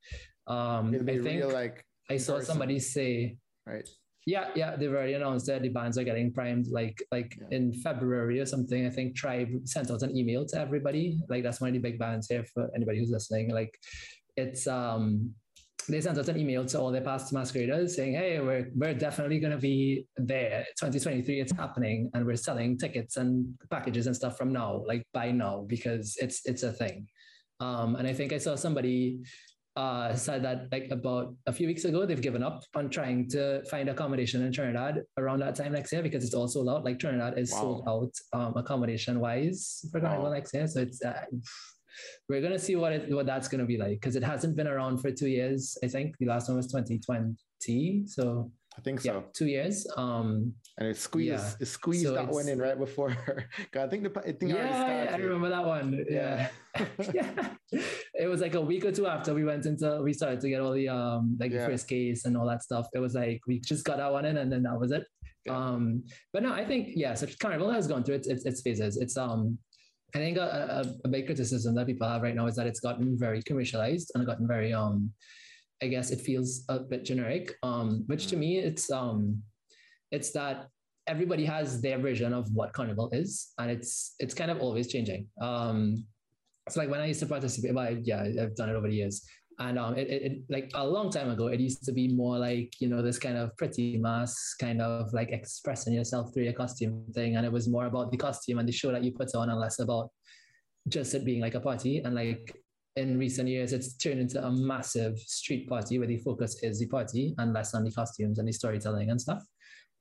[0.46, 2.46] Um, I think real like I saw person.
[2.46, 3.88] somebody say right.
[4.26, 7.56] Yeah, yeah, they've already announced that the bands are getting primed like like Yeah.
[7.56, 8.86] in February or something.
[8.86, 11.18] I think Tribe sent out an email to everybody.
[11.28, 13.50] Like that's one of the big bands here for anybody who's listening.
[13.50, 13.76] Like
[14.36, 15.34] it's um
[15.88, 19.40] they sent out an email to all their past masqueraders saying, Hey, we're we're definitely
[19.40, 20.64] gonna be there.
[20.78, 25.30] 2023, it's happening, and we're selling tickets and packages and stuff from now, like by
[25.30, 27.06] now, because it's it's a thing.
[27.60, 29.20] Um, and I think I saw somebody
[29.76, 33.62] uh, said that like about a few weeks ago they've given up on trying to
[33.70, 36.84] find accommodation in Trinidad around that time next year because it's all sold out.
[36.84, 37.60] Like Trinidad is Wow.
[37.60, 40.32] sold out um, accommodation wise for Carnival Wow.
[40.34, 40.66] next year.
[40.66, 41.22] So it's uh,
[42.28, 44.98] we're gonna see what it what that's gonna be like because it hasn't been around
[44.98, 45.76] for two years.
[45.84, 48.06] I think the last one was 2020.
[48.06, 49.24] So I think yeah, so.
[49.34, 49.86] two years.
[49.96, 51.54] Um, And it squeezed, Yeah.
[51.60, 53.16] it squeezed So that one in right before.
[53.72, 56.04] God, I think the I think yeah, I remember that one.
[56.08, 56.48] Yeah.
[57.12, 57.48] yeah.
[58.20, 60.60] It was like a week or two after we went into we started to get
[60.64, 61.60] all the um like Yeah.
[61.60, 62.86] the first case and all that stuff.
[62.96, 65.04] It was like we just got that one in and then that was it.
[65.46, 65.56] Yeah.
[65.58, 65.82] Um
[66.32, 68.92] but no, I think yeah, so Carnival has gone through its its, its phases.
[69.04, 69.58] It's um
[70.14, 70.48] I think a,
[70.80, 74.08] a, a big criticism that people have right now is that it's gotten very commercialized
[74.14, 74.96] and gotten very um
[75.82, 77.54] I guess it feels a bit generic.
[77.62, 79.42] Um, which to me it's um
[80.16, 80.56] it's that
[81.06, 85.26] everybody has their version of what carnival is and it's it's kind of always changing
[85.40, 86.04] um
[86.70, 89.26] it's like when i used to participate well, yeah i've done it over the years.
[89.58, 92.70] And um it, it, like a long time ago it used to be more like
[92.80, 97.04] you know this kind of pretty mass kind of like expressing yourself through your costume
[97.12, 97.34] thing.
[97.36, 99.58] And it was more about the costume and the show that you put on and
[99.58, 100.10] less about
[100.88, 101.98] just it being like a party.
[101.98, 102.56] And like
[102.96, 106.86] in recent years it's turned into a massive street party where the focus is the
[106.86, 109.42] party and less on the costumes and the storytelling and stuff.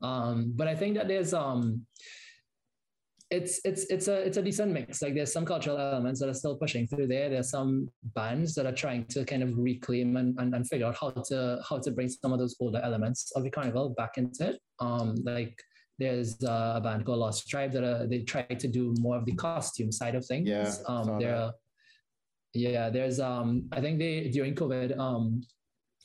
[0.01, 1.85] Um, but I think that there's um,
[3.31, 5.01] it's it's it's a it's a decent mix.
[5.01, 7.29] Like there's some cultural elements that are still pushing through there.
[7.29, 10.97] There's some bands that are trying to kind of reclaim and, and, and figure out
[10.99, 14.49] how to how to bring some of those older elements of the carnival back into
[14.49, 14.59] it.
[14.79, 15.55] Um, like
[15.99, 19.25] there's uh, a band called Lost Tribe that uh, they try to do more of
[19.25, 20.49] the costume side of things.
[20.49, 21.51] Yeah, um, there.
[22.55, 25.43] Yeah, there's um, I think they during COVID um,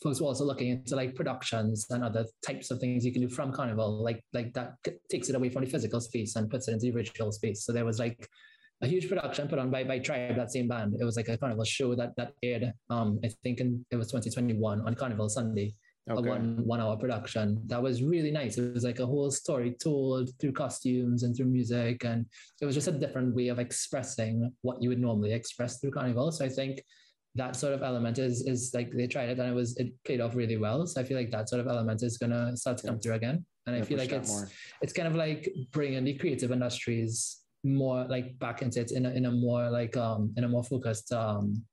[0.03, 3.29] folks were also looking into like productions and other types of things you can do
[3.29, 4.75] from Carnival, like like that
[5.11, 7.65] takes it away from the physical space and puts it into the virtual space.
[7.65, 8.29] So there was like
[8.83, 10.95] a huge production put on by by Tribe, that same band.
[11.01, 14.09] It was like a Carnival show that that aired, um, I think in, it was
[14.09, 15.75] 2021 on Carnival Sunday,
[16.09, 17.63] a one one hour production.
[17.67, 18.59] That was really nice.
[18.59, 22.27] It was like a whole story told through costumes and through music, and
[22.61, 26.31] it was just a different way of expressing what you would normally express through Carnival.
[26.33, 26.83] So I think
[27.37, 30.21] that sort of element is is like they tried it and it was it played
[30.21, 30.87] off really well.
[30.87, 33.45] So I feel like that sort of element is gonna start to come through again.
[33.67, 34.49] And I feel like it's more.
[34.83, 39.11] it's kind of like bringing the creative industries more like back into it in a,
[39.11, 41.65] in a more like um in a more focused um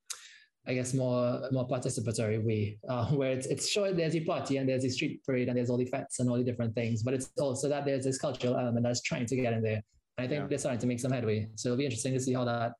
[0.65, 4.67] I guess more more participatory way uh, where it's it's sure there's a party and
[4.69, 7.13] there's a street parade and there's all the fetes and all the different things but
[7.13, 9.81] it's also that there's this cultural element that's trying to get in there
[10.17, 10.47] and I think Yeah.
[10.47, 12.71] they're starting to make some headway so it'll be interesting to see how that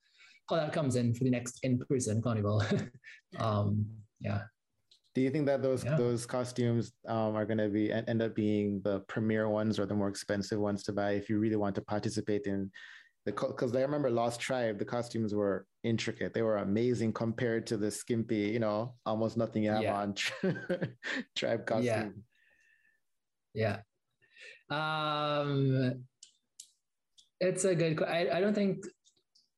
[0.57, 2.63] that comes in for the next in-person carnival
[3.39, 3.85] um
[4.19, 4.41] yeah
[5.15, 5.97] Do you think that those Yeah.
[5.97, 9.97] those costumes um, are going to be end up being the premier ones or the
[10.01, 12.71] more expensive ones to buy if you really want to participate in
[13.25, 17.75] the because I remember Lost Tribe the costumes were intricate they were amazing compared to
[17.83, 20.01] the skimpy you know almost nothing you have Yeah.
[20.01, 20.07] on
[21.39, 22.23] Tribe costume
[23.53, 23.77] Yeah.
[24.71, 26.05] Um,
[27.41, 28.01] it's a good.
[28.03, 28.85] I, I don't think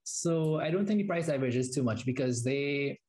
[0.03, 0.59] so.
[0.59, 2.99] I don't think the price diverges too much because they.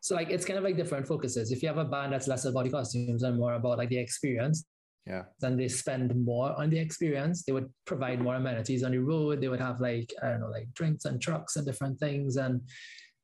[0.00, 1.50] So like it's kind of like different focuses.
[1.50, 3.98] If you have a band that's less about the costumes and more about like the
[3.98, 4.64] experience,
[5.06, 7.44] yeah then they spend more on the experience.
[7.44, 9.40] They would provide more amenities on the road.
[9.40, 12.36] They would have like I don't know, like drinks and trucks and different things.
[12.36, 12.60] And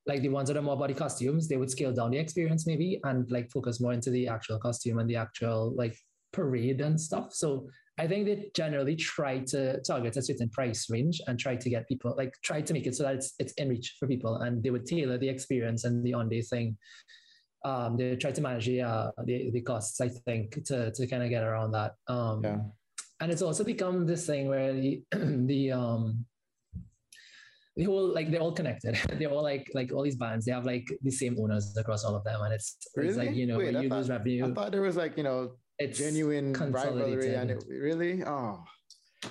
[0.07, 3.00] like the ones that are more body costumes, they would scale down the experience maybe
[3.05, 5.96] and like focus more into the actual costume and the actual like
[6.33, 7.33] parade and stuff.
[7.33, 11.70] So I think they generally try to target a certain price range and try to
[11.70, 14.37] get people like try to make it so that it's it's in reach for people
[14.37, 16.76] and they would tailor the experience and the on day thing
[17.64, 21.22] um, they try to manage the, uh, the the costs, I think, to to kind
[21.22, 21.92] of get around that.
[22.09, 22.59] Um, yeah
[23.22, 25.00] and it's also become this thing where the
[25.46, 26.26] the um
[27.76, 28.98] the whole like they're all connected.
[29.18, 30.44] they're all like like all these bands.
[30.44, 33.40] They have like the same owners across all of them, and it's it's like Really?
[33.40, 35.52] you know Wait, you thought- lose revenue, I thought there was like you know
[35.85, 38.62] it's genuine rivalry and it really oh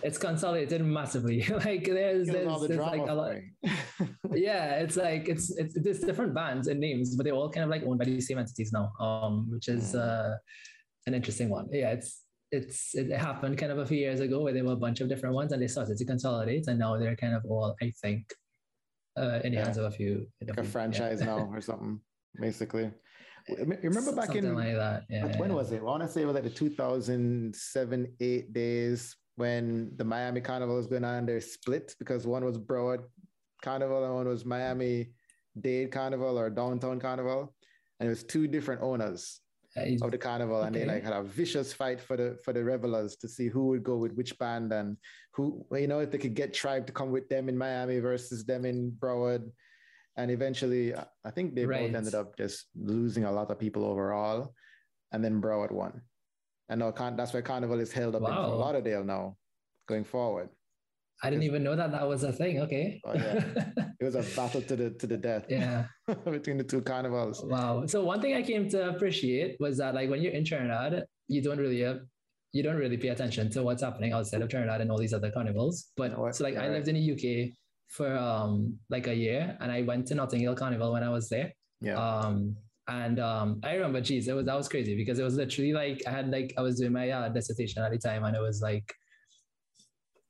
[0.03, 1.43] it's consolidated massively.
[1.65, 3.35] like there's there's, the there's like a lot.
[4.33, 7.69] yeah, it's like it's it's there's different bands and names, but they're all kind of
[7.69, 8.85] like owned by the same entities now.
[9.05, 9.99] Um, which is Mm.
[9.99, 10.33] uh
[11.07, 11.67] an interesting one.
[11.71, 14.83] Yeah, it's it's it happened kind of a few years ago where there were a
[14.87, 17.75] bunch of different ones and they started to consolidate and now they're kind of all,
[17.85, 18.23] I think,
[19.19, 19.65] uh in the Yeah.
[19.65, 20.11] hands of a few
[20.47, 21.27] like a franchise yeah.
[21.31, 21.99] now or something
[22.39, 22.87] basically
[23.47, 25.05] remember back Something in like that.
[25.09, 25.25] Yeah.
[25.25, 25.55] Like, when yeah.
[25.55, 25.79] was it?
[25.79, 30.75] I want to say it was like the 2007, eight days when the Miami Carnival
[30.75, 31.25] was going on.
[31.25, 33.03] They split because one was Broward
[33.61, 35.11] Carnival and one was Miami
[35.59, 37.53] Dade Carnival or Downtown Carnival,
[37.99, 39.41] and it was two different owners
[39.75, 43.15] of the carnival, and they like had a vicious fight for the for the revelers
[43.17, 44.97] to see who would go with which band and
[45.33, 48.43] who you know if they could get Tribe to come with them in Miami versus
[48.43, 49.49] them in Broward.
[50.17, 51.87] And eventually, I- I think they Right.
[51.87, 54.53] both ended up just losing a lot of people overall,
[55.11, 56.01] and then Broward won.
[56.69, 58.47] And now Con- that's why Carnival is held up in Wow.
[58.47, 59.37] Fort Lauderdale now,
[59.87, 60.49] going forward.
[61.23, 62.61] I didn't even know that that was a thing.
[62.61, 62.99] Okay.
[63.05, 63.43] Oh, yeah.
[64.01, 65.85] It was a battle to the to the death yeah.
[66.25, 67.43] between the two carnivals.
[67.45, 67.85] Wow.
[67.85, 71.39] So one thing I came to appreciate was that like when you're in Trinidad, you
[71.43, 71.99] don't really uh,
[72.51, 75.29] you don't really pay attention to what's happening outside of Trinidad and all these other
[75.29, 75.91] carnivals.
[75.95, 76.33] But what?
[76.35, 77.53] so like I You're lived in the UK
[77.91, 81.29] for um like a year and I went to Notting Hill Carnival when I was
[81.29, 81.53] there.
[81.81, 81.95] Yeah.
[81.95, 82.55] Um
[82.87, 86.01] and um I remember geez, it was that was crazy because it was literally like
[86.07, 88.61] I had like I was doing my uh, dissertation at the time and it was
[88.61, 88.93] like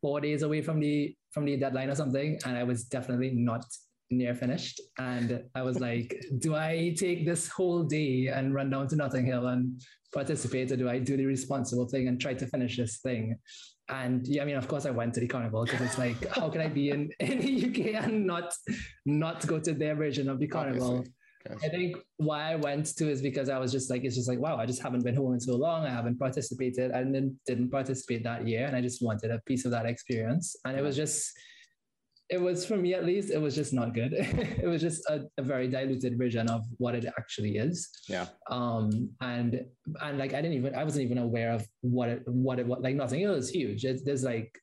[0.01, 3.63] four days away from the from the deadline or something and I was definitely not
[4.11, 4.81] near finished.
[4.99, 9.25] And I was like, do I take this whole day and run down to Notting
[9.25, 9.81] Hill and
[10.13, 13.37] participate, or do I do the responsible thing and try to finish this thing?
[13.89, 16.49] And yeah, I mean, of course, I went to the carnival because it's like, how
[16.49, 18.53] can I be in, in the UK and not
[19.05, 20.97] not go to their version of the carnival?
[20.97, 21.13] Obviously.
[21.49, 24.39] I think why I went to is because I was just like, it's just like,
[24.39, 25.85] wow, I just haven't been home in so long.
[25.85, 26.91] I haven't participated.
[26.91, 28.67] I didn't, didn't participate that year.
[28.67, 30.55] And I just wanted a piece of that experience.
[30.65, 31.31] And it was just,
[32.31, 34.13] it was for me at least, it was just not good.
[34.13, 37.89] it was just a, a very diluted version of what it actually is.
[38.07, 38.27] Yeah.
[38.49, 39.65] Um, and,
[40.01, 42.81] and like, I didn't even, I wasn't even aware of what it, what it, what,
[42.81, 43.83] like Notting Hill is huge.
[43.83, 44.57] It's, there's like,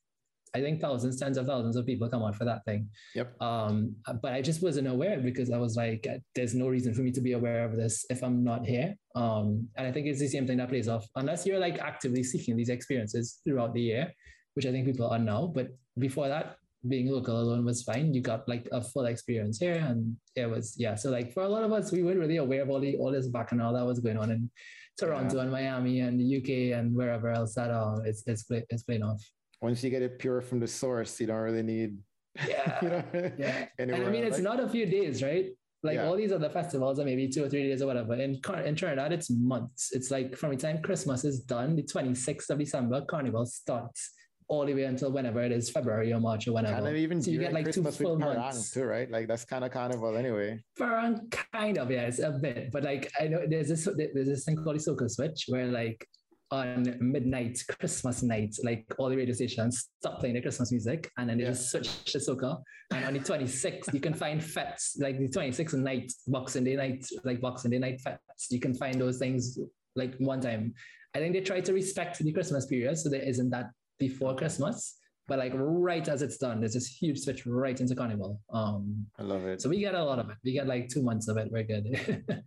[0.55, 2.89] I think thousands, tens of thousands of people come out for that thing.
[3.13, 3.39] Yep.
[3.39, 7.11] Um, but I just wasn't aware because I was like, there's no reason for me
[7.11, 8.95] to be aware of this if I'm not here.
[9.15, 12.23] Um, and I think it's the same thing that plays off, unless you're like actively
[12.23, 14.11] seeking these experiences throughout the year,
[14.55, 15.51] which I think people are now.
[15.53, 15.67] But
[15.99, 16.55] before that,
[16.87, 18.13] being local alone was fine.
[18.13, 20.95] You got like a full experience here, and it was yeah.
[20.95, 23.11] So like for a lot of us, we weren't really aware of all the all
[23.11, 24.49] this bacchanal that was going on in
[24.97, 25.41] Toronto Yeah.
[25.43, 29.03] and Miami and the UK and wherever else that um it's it's play, it's playing
[29.03, 29.21] off.
[29.61, 31.97] Once you get it pure from the source, you don't really need.
[32.47, 32.79] Yeah.
[32.81, 33.03] you know,
[33.37, 33.65] Yeah.
[33.77, 35.47] And I mean, it's Like- not a few days, right?
[35.83, 36.05] Like Yeah.
[36.07, 38.13] all these other festivals are maybe two or three days or whatever.
[38.13, 39.89] In, in Trinidad, it's months.
[39.91, 44.11] It's like from the time Christmas is done, the 26th of December, Carnival starts
[44.49, 46.75] all the way until whenever it is, February or March or whenever.
[46.77, 48.71] And then even so you get like two full months.
[48.71, 49.09] too, right?
[49.09, 50.59] Like that's kind of carnival anyway.
[50.77, 52.71] Farang, kind of, yeah, it's a bit.
[52.71, 56.05] But like, I know there's this there's this thing called the Soca Switch where like
[56.51, 61.29] on midnight, Christmas night, like all the radio stations stop playing the Christmas music and
[61.29, 61.51] then they Yeah.
[61.51, 62.59] just switch to Soca.
[62.91, 67.05] And on the 26th, you can find fetes, like the 26th night, Boxing Day night,
[67.23, 68.47] like Boxing Day night fetes.
[68.49, 69.59] You can find those things
[69.95, 70.73] like one time.
[71.15, 73.65] I think they try to respect the Christmas period, so there isn't that
[73.99, 74.95] before Christmas.
[75.27, 78.41] But like right as it's done, there's this huge switch right into Carnival.
[78.51, 79.61] Um, I love it.
[79.61, 80.37] so we get a lot of it.
[80.43, 81.49] We get like two months of it.
[81.51, 81.85] We're good.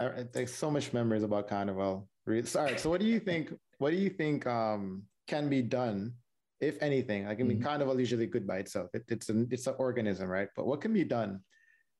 [0.00, 2.08] I, there's so much memories about carnival.
[2.28, 2.46] All right.
[2.80, 3.52] So what do you think?
[3.78, 6.14] What do you think um, can be done,
[6.60, 7.26] if anything?
[7.26, 7.64] Like I mean, Mhm.
[7.64, 8.90] carnival is usually good by itself.
[8.92, 10.48] It, it's an it's an organism, right?
[10.56, 11.40] But what can be done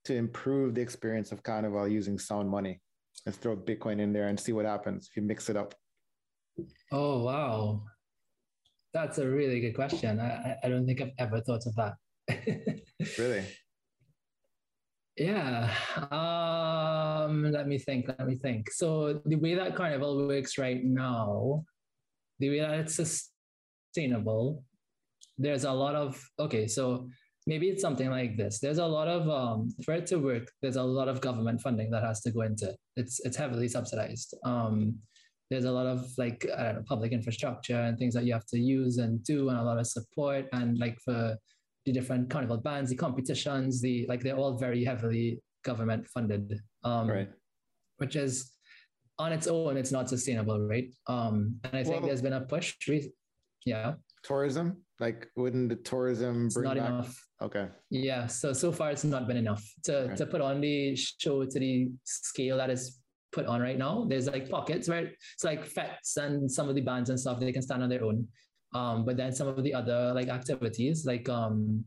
[0.06, 2.80] to improve the experience of carnival using sound money?
[3.24, 5.74] Let's throw Bitcoin in there and see what happens if you mix it up.
[6.90, 7.84] oh wow,
[8.96, 10.18] that's a really good question.
[10.20, 11.94] I I- don't think I've ever thought of that.
[13.20, 13.44] Really?
[15.16, 15.70] Yeah.
[16.10, 18.08] Um, let me think.
[18.08, 18.70] Let me think.
[18.70, 21.64] So the way that Carnival works right now,
[22.40, 24.64] the way that it's sustainable,
[25.38, 26.66] there's a lot of okay.
[26.66, 27.08] So
[27.46, 28.60] maybe it's something like this.
[28.60, 30.46] There's a lot of um, for it to work.
[30.62, 32.76] There's a lot of government funding that has to go into it.
[32.96, 34.34] It's it's heavily subsidized.
[34.44, 35.00] Um,
[35.50, 38.46] there's a lot of like I don't know, public infrastructure and things that you have
[38.46, 41.36] to use and do, and a lot of support and like for
[41.84, 46.58] the different carnival bands, the competitions, the like they're all very heavily government funded.
[46.84, 47.28] Um, Right.
[47.98, 48.52] Which is
[49.18, 50.92] on its own, it's not sustainable, right?
[51.06, 52.74] Um, and I think Well- there's been a push.
[52.88, 53.12] re-
[53.64, 54.82] Yeah, Tourism?
[54.98, 56.88] Like wouldn't the tourism it's bring not back?
[56.88, 57.26] enough.
[57.42, 57.68] Okay.
[57.90, 60.16] Yeah, so so far it's not been enough to Okay.
[60.16, 63.00] to put on the show to the scale that is
[63.36, 64.06] put on right now.
[64.08, 67.52] There's like pockets where it's like fets and some of the bands and stuff they
[67.52, 68.26] can stand on their own.
[68.74, 71.84] Um, but then some of the other like activities like um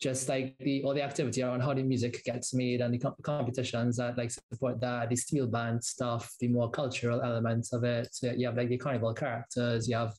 [0.00, 3.20] just like the all the activity around how the music gets made and the com-
[3.22, 8.08] competitions that like support that, the steel band stuff, the more cultural elements of it.
[8.12, 10.14] So you have like the carnival characters, you have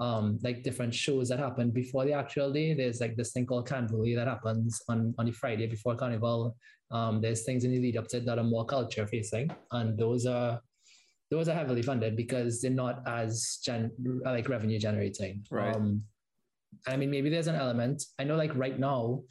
[0.00, 2.72] um, like different shows that happen before the actual day.
[2.74, 6.56] There's like this thing called Canboulay that happens on, on the Friday before Carnival.
[6.90, 9.96] Um, there's things in the lead up to it that are more culture facing, and
[9.96, 10.60] those are
[11.30, 13.92] those are heavily funded because they're not as gen-
[14.24, 15.44] like revenue generating.
[15.50, 15.76] Right.
[15.76, 16.02] Um,
[16.88, 18.02] I mean, maybe there's an element.
[18.18, 19.22] I know, like right now,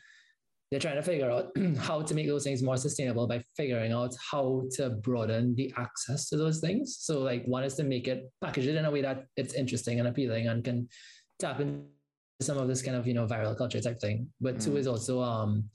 [0.70, 1.48] they're trying to figure out
[1.78, 6.30] how to make those things more sustainable by figuring out how to broaden the access
[6.30, 6.98] to those things.
[7.00, 10.00] So, like, one is to make it package it in a way that it's interesting
[10.00, 10.88] and appealing and can
[11.40, 11.84] tap into
[12.42, 14.28] some of this kind of you know viral culture type thing.
[14.40, 14.78] But two Mm.
[14.78, 15.70] is also um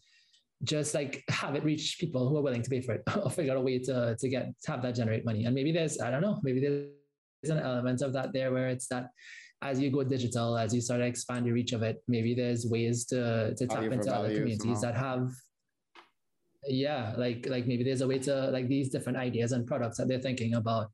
[0.62, 3.53] just like have it reach people who are willing to pay for it or figure
[3.53, 5.45] out a way to to get to have that generate money.
[5.45, 8.86] And maybe there's I don't know, maybe there's an element of that there where it's
[8.88, 9.09] that
[9.62, 12.66] as you go digital, as you start to expand your reach of it, maybe there's
[12.66, 15.30] ways to to tap Value into other communities that have
[16.66, 20.09] yeah, like like maybe there's a way to like these different ideas and products that
[20.09, 20.90] they're thinking about.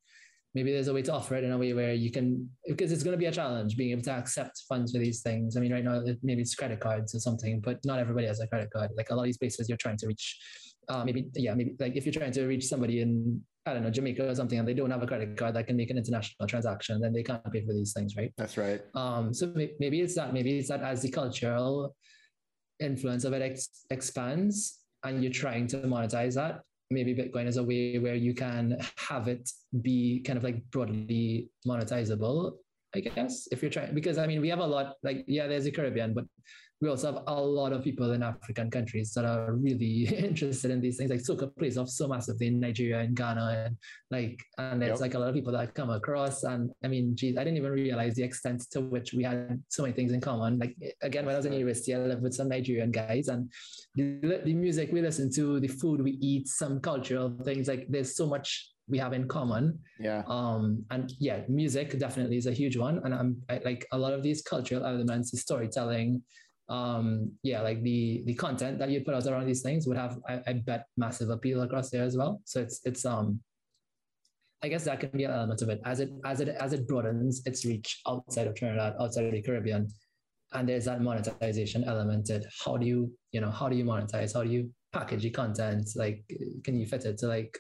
[0.53, 3.05] Maybe there's a way to offer it in a way where you can because it's
[3.05, 5.57] going to be a challenge being able to accept funds for these things.
[5.57, 8.41] I mean, right now it- maybe it's credit cards or something, but not everybody has
[8.41, 8.91] a credit card.
[8.97, 10.41] Like a lot of these places you're trying to reach,
[10.89, 13.91] uh, maybe yeah, maybe like if you're trying to reach somebody in I don't know
[13.91, 16.49] Jamaica or something and they don't have a credit card that can make an international
[16.49, 18.33] transaction, then they can't pay for these things, right?
[18.37, 18.81] That's right.
[18.95, 20.33] Um, so maybe it's that.
[20.33, 21.95] Maybe it's that as the cultural
[22.81, 26.61] influence of it ex- expands, and you're trying to monetize that.
[26.91, 29.49] Maybe Bitcoin is a way where you can have it
[29.83, 32.55] be kind of like broadly monetizable.
[32.95, 34.97] I guess if you're trying, because I mean, we have a lot.
[35.03, 36.25] Like, yeah, there's the Caribbean, but
[36.81, 40.81] we also have a lot of people in African countries that are really interested in
[40.81, 41.11] these things.
[41.11, 43.77] Like Soca plays off so massively in Nigeria and Ghana, and
[44.11, 45.01] like, and there's Yep.
[45.01, 46.43] like a lot of people that I come across.
[46.45, 49.83] And I mean, geez, I didn't even realize the extent to which we had so
[49.83, 50.59] many things in common.
[50.59, 53.51] Like again, when I was in university, I lived with some Nigerian guys, and
[53.95, 57.69] the, the music we listen to, the food we eat, some cultural things.
[57.69, 60.25] Like there's so much we have in common Yeah.
[60.27, 64.13] um and yeah music definitely is a huge one and i'm I, like a lot
[64.15, 66.23] of these cultural elements the storytelling
[66.71, 70.19] um yeah like the the content that you put out around these things would have
[70.29, 72.41] I, I bet massive appeal across there as well.
[72.45, 73.41] So it's it's um
[74.63, 75.81] i guess that can be an element of it.
[75.85, 79.43] As it as it as it broadens its reach outside of trinidad outside of the
[79.43, 79.89] caribbean
[80.53, 84.35] and there's that monetization element That how do you you know how do you monetize?
[84.35, 85.91] How do you package the content?
[85.97, 86.23] Like
[86.65, 87.59] can you fit it to like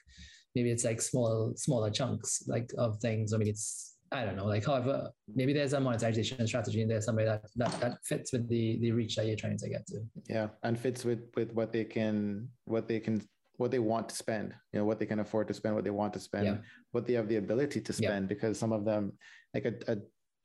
[0.54, 4.46] maybe it's like small smaller chunks like of things or maybe it's i don't know
[4.46, 8.48] like however maybe there's a monetization strategy in there somewhere that that, that fits with
[8.48, 9.98] the the reach that you're trying to get to
[10.28, 10.48] Yeah.
[10.62, 13.22] And fits with with what they can what they can
[13.56, 15.90] what they want to spend, you know, what they can afford to spend, what they
[16.02, 16.56] want to spend, Yeah.
[16.92, 18.08] what they have the ability to Yeah.
[18.08, 19.12] spend, because some of them,
[19.54, 19.96] like a, a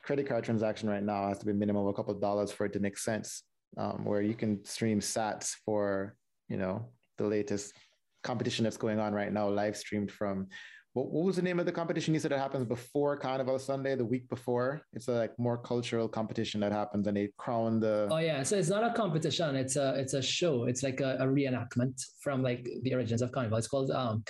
[0.03, 2.65] credit card transaction right now has to be minimum of a couple of dollars for
[2.65, 3.43] it to make sense.
[3.77, 6.15] Um, where you can stream sats for,
[6.49, 6.75] you know,
[7.17, 7.73] the latest
[8.21, 10.47] competition that's going on right now, live streamed from
[10.95, 12.13] what, what was the name of the competition?
[12.13, 14.81] You said that happens before Carnival Sunday, the week before?
[14.93, 18.43] It's a like more cultural competition that happens and they crown the oh yeah.
[18.43, 19.57] So it's not a competition.
[19.57, 20.63] It's a it's a show.
[20.63, 23.57] It's like a, a reenactment from like the origins of carnival.
[23.57, 24.23] It's called um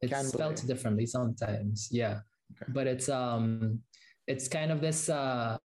[0.00, 1.88] it's spelled differently sometimes.
[1.90, 2.20] Yeah.
[2.52, 2.72] Okay.
[2.72, 3.80] but it's um
[4.26, 5.58] it's kind of this uh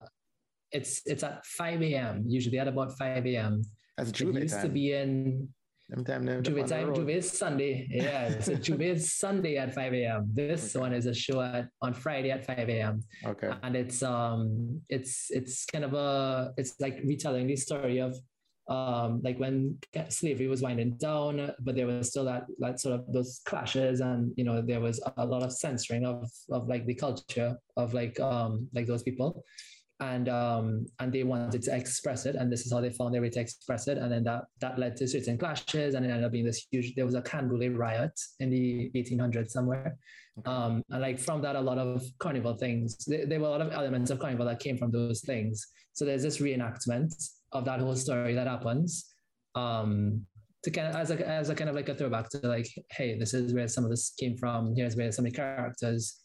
[0.72, 3.62] it's it's at 5 a.m usually at about 5 a.m
[3.98, 5.48] as it used to be in
[5.92, 6.96] Them time, them J'ouvert on time, road.
[6.96, 7.86] J'ouvert Sunday.
[7.90, 10.30] Yeah, so J'ouvert is Sunday at 5 a.m.
[10.32, 10.80] This Okay.
[10.80, 13.02] one is a show at on Friday at 5 a.m.
[13.26, 13.50] Okay.
[13.62, 18.16] And it's um it's it's kind of a it's like retelling the story of
[18.68, 19.76] um like when
[20.08, 24.32] slavery was winding down, but there was still that that sort of those clashes and
[24.36, 28.18] you know there was a lot of censoring of of like the culture of like
[28.20, 29.44] um like those people
[30.02, 33.22] and um and they wanted to express it and this is how they found their
[33.22, 36.24] way to express it and then that that led to certain clashes and it ended
[36.24, 39.96] up being this huge there was a Canboulay riot in the 1800s somewhere.
[40.44, 43.60] Um and like from that a lot of carnival things there, there were a lot
[43.60, 45.66] of elements of carnival that came from those things.
[45.92, 47.14] So there's this reenactment
[47.52, 49.06] of that whole story that happens
[49.54, 50.26] um
[50.64, 53.18] to kind of as a as a kind of like a throwback to like hey
[53.18, 56.21] this is where some of this came from here's where some of the characters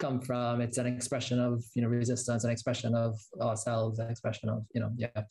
[0.00, 0.60] come from.
[0.60, 4.80] It's an expression of you know resistance, an expression of ourselves, an expression of you
[4.80, 5.22] know yeah.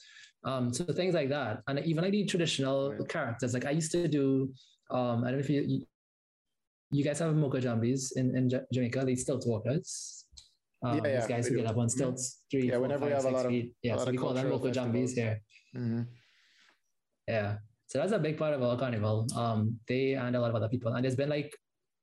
[0.45, 3.09] Um, so things like that, and even like the traditional Right.
[3.09, 3.53] characters.
[3.53, 4.53] Like I used to do.
[4.91, 5.79] Um, I don't know if you you,
[6.91, 10.25] you guys have moko jumbies in in Ja- Jamaica, the stilt walkers.
[10.81, 13.11] Um, Yeah, yeah, these guys who get up on stilts, three, Yeah, four, whenever we
[13.11, 13.67] five, have a six lot of- feet.
[13.83, 15.13] a Yeah, so we call them moko jumbies festivals.
[15.13, 15.35] here.
[15.75, 16.07] Mhm.
[17.27, 17.57] Yeah.
[17.87, 19.27] So that's a big part of our carnival.
[19.35, 19.59] Um,
[19.89, 20.93] they and a lot of other people.
[20.93, 21.51] And there's been like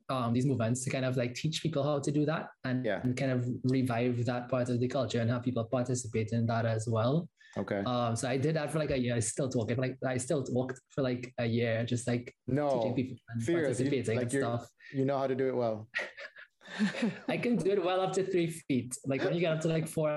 [0.09, 3.01] um, these movements to kind of like teach people how to do that and, Yeah.
[3.03, 6.65] and kind of revive that part of the culture and have people participate in that
[6.67, 7.29] as well.
[7.59, 7.83] Okay.
[7.87, 9.15] Um, so I did that for like a year.
[9.17, 12.69] I still talk it like I still walked for like a year, just like no,
[12.69, 14.69] teaching people and serious, you- participating like and stuff.
[14.93, 15.89] you know how to do it well.
[17.29, 18.95] I can do it well up to three feet.
[19.07, 20.11] Like when you get up to like four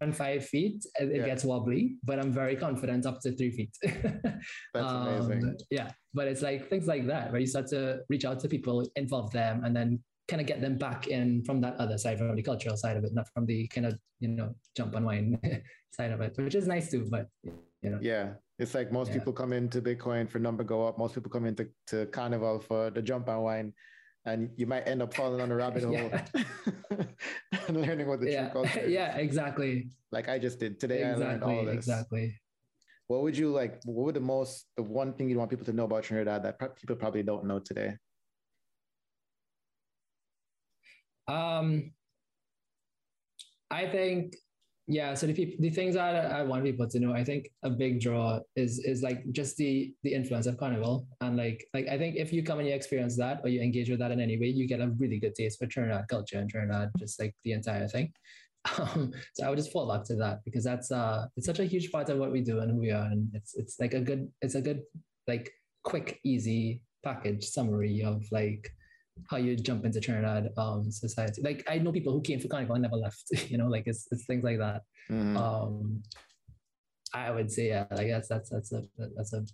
[0.00, 1.26] and five feet, it, Yeah.
[1.26, 3.74] gets wobbly, but I'm very confident up to three feet.
[3.82, 5.44] That's amazing.
[5.44, 8.48] Um, yeah, but it's like things like that where you start to reach out to
[8.48, 12.18] people, involve them, and then kind of get them back in from that other side,
[12.18, 15.04] from the cultural side of it, not from the kind of you know jump and
[15.06, 15.38] wine
[15.92, 17.06] side of it, which is nice too.
[17.10, 18.34] But you know, Yeah.
[18.58, 19.18] It's like most Yeah.
[19.18, 20.96] people come into Bitcoin for number go up.
[20.98, 23.72] Most people come into to Carnival for the jump and wine.
[24.26, 26.24] And you might end up falling on a rabbit hole Yeah.
[27.68, 28.90] and learning what the yeah, true culture is.
[28.98, 31.04] yeah, exactly, Like I just did today.
[31.04, 31.76] I learned all exactly, this.
[31.76, 32.40] exactly.
[33.06, 33.80] what would you like?
[33.84, 36.58] What would the most, the one thing you'd want people to know about Trinidad that
[36.76, 37.94] people probably don't know today?
[41.28, 41.92] Um,
[43.70, 44.36] I think,
[44.88, 45.14] yeah.
[45.14, 48.38] So the the things that I want people to know, I think a big draw
[48.54, 52.32] is is like just the the influence of carnival, and like like I think if
[52.32, 54.68] you come and you experience that or you engage with that in any way, you
[54.68, 58.12] get a really good taste for Trinidad culture and Trinidad, just like the entire thing.
[58.78, 61.64] Um, so I would just fall back to that because that's uh it's such a
[61.64, 64.00] huge part of what we do and who we are, and it's it's like a
[64.00, 64.82] good it's a good
[65.28, 65.52] like
[65.84, 68.68] quick easy package summary of like
[69.30, 71.42] how you jump into Trinidad um society.
[71.42, 73.24] Like I know people who came for carnival and never left.
[73.50, 74.82] You know, like it's it's things like that.
[75.10, 75.36] Mhm.
[75.36, 76.02] Um,
[77.14, 78.82] I would say yeah, like that's that's that's a
[79.16, 79.44] that's a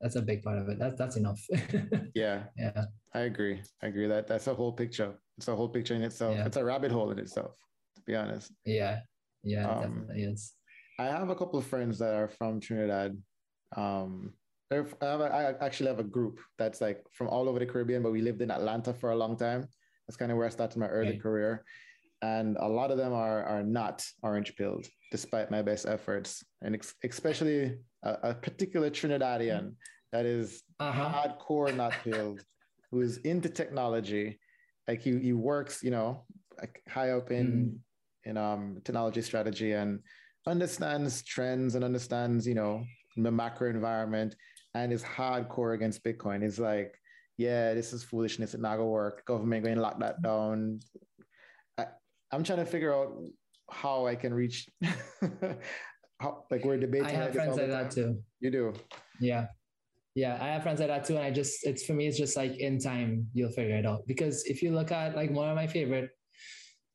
[0.00, 0.78] that's a big part of it.
[0.78, 1.40] That's that's enough.
[2.14, 3.62] yeah, yeah, I agree.
[3.82, 5.14] I agree that that's a whole picture.
[5.38, 6.36] It's a whole picture in itself.
[6.36, 6.46] Yeah.
[6.46, 7.52] It's a rabbit hole in itself,
[7.96, 8.52] to be honest.
[8.64, 9.00] yeah,
[9.42, 10.52] yeah, Um, definitely is.
[10.98, 13.16] I have a couple of friends that are from Trinidad.
[13.76, 14.32] Um,
[14.70, 18.12] I, have I actually have a group that's like from all over the Caribbean, but
[18.12, 19.68] we lived in Atlanta for a long time.
[20.06, 21.22] That's kind of where I started my early Right.
[21.22, 21.64] career.
[22.22, 26.44] And a lot of them are, are not orange pilled, despite my best efforts.
[26.62, 29.74] And ex- especially a, a particular Trinidadian
[30.12, 31.08] that is Uh-huh.
[31.10, 32.42] hardcore not pilled,
[32.90, 34.40] who is into technology.
[34.88, 36.24] Like he, he works, you know,
[36.58, 37.80] like high up in
[38.24, 40.00] in um technology strategy and
[40.46, 42.84] understands trends and understands, you know,
[43.16, 44.34] the macro environment
[44.82, 46.42] and is hardcore against Bitcoin.
[46.42, 46.94] He's like,
[47.38, 48.54] yeah, this is foolishness.
[48.54, 49.24] It's not gonna work.
[49.26, 50.80] Government going to lock that down.
[51.78, 51.86] I,
[52.32, 53.12] I'm trying to figure out
[53.70, 54.68] how I can reach.
[56.20, 57.06] how, like we're debating.
[57.06, 58.22] I have friends like that too.
[58.40, 58.72] You do.
[59.20, 59.46] Yeah.
[60.14, 61.16] Yeah, I have friends like that too.
[61.16, 64.06] And I just, it's for me, it's just like in time, you'll figure it out.
[64.06, 66.08] Because if you look at like one of my favorite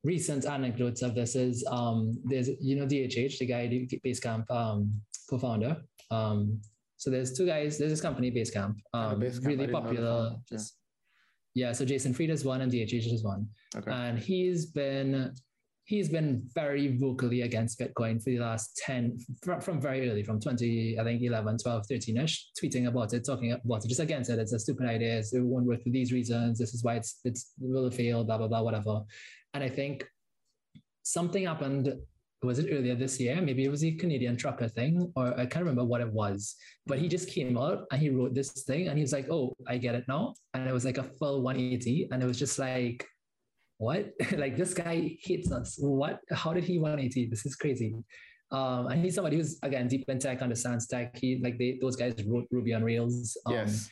[0.04, 3.68] recent anecdotes of this is um, there's, you know, DHH, the guy,
[4.04, 4.92] Basecamp um,
[5.30, 5.78] co founder.
[6.10, 6.60] Um,
[7.02, 10.30] so there's two guys, there's this company, Basecamp, um, Basecamp, really didn't know the popular.
[10.30, 10.60] founder, yeah.
[11.56, 13.48] Yeah, so Jason Fried is one and DHH is one.
[13.76, 13.92] Okay.
[13.92, 15.34] and he's been
[15.86, 20.40] he's been very vocally against bitcoin for the last 10 from, from very early from
[20.40, 24.38] 20 i think 11 12 13ish tweeting about it talking about it just against it.
[24.38, 25.18] It's a stupid idea.
[25.18, 26.60] It's, it won't work for these reasons.
[26.60, 29.02] This is why it's it's it will fail blah blah blah whatever.
[29.56, 30.06] And i think
[31.02, 31.92] something happened
[32.44, 35.64] was it earlier this year maybe it was the canadian trucker thing or i can't
[35.64, 36.56] remember what it was
[36.88, 39.54] but he just came out and he wrote this thing and he was like oh
[39.68, 42.58] i get it now and it was like a full 180 and it was just
[42.58, 43.06] like
[43.82, 44.14] what?
[44.38, 45.78] like this guy hates us.
[45.80, 46.20] What?
[46.32, 47.28] How did he 180?
[47.30, 47.96] This is crazy.
[48.52, 51.18] Um, and he's somebody who's again deep in tech, understands tech.
[51.18, 53.36] He like they those guys wrote Ruby on Rails.
[53.46, 53.90] Um, yes.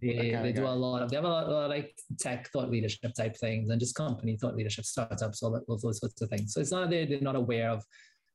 [0.00, 2.48] They, they do a lot of they have a lot, a lot of like tech
[2.50, 6.20] thought leadership type things and just company thought leadership startups, all that all those sorts
[6.20, 6.52] of things.
[6.54, 7.84] So it's not that they're, they're not aware of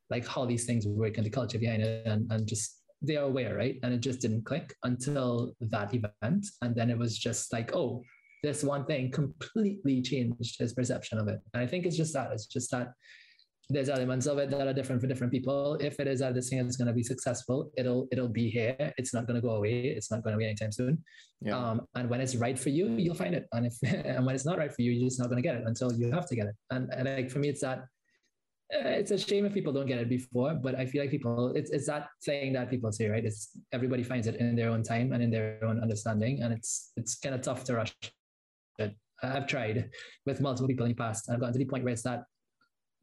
[0.09, 3.25] like how these things work and the culture behind it and, and just they are
[3.25, 3.77] aware, right?
[3.83, 6.47] And it just didn't click until that event.
[6.61, 8.03] And then it was just like, oh,
[8.43, 11.39] this one thing completely changed his perception of it.
[11.53, 12.31] And I think it's just that.
[12.31, 12.93] It's just that
[13.69, 15.75] there's elements of it that are different for different people.
[15.75, 18.93] If it is that this thing is going to be successful, it'll it'll be here.
[18.97, 19.85] It's not going to go away.
[19.87, 21.03] It's not going to be anytime soon.
[21.41, 21.57] Yeah.
[21.57, 23.47] Um, and when it's right for you, you'll find it.
[23.53, 25.55] And if and when it's not right for you, you're just not going to get
[25.55, 26.55] it until you have to get it.
[26.69, 27.85] And, and like for me, it's that
[28.73, 31.53] uh, it's a shame if people don't get it before, but I feel like people
[31.55, 33.23] it's it's that thing that people say, right?
[33.23, 36.91] It's everybody finds it in their own time and in their own understanding, and it's
[36.97, 37.95] it's kind of tough to rush
[38.79, 38.95] it.
[39.23, 39.89] I've tried
[40.25, 42.23] with multiple people in the past, and I've gotten to the point where it's that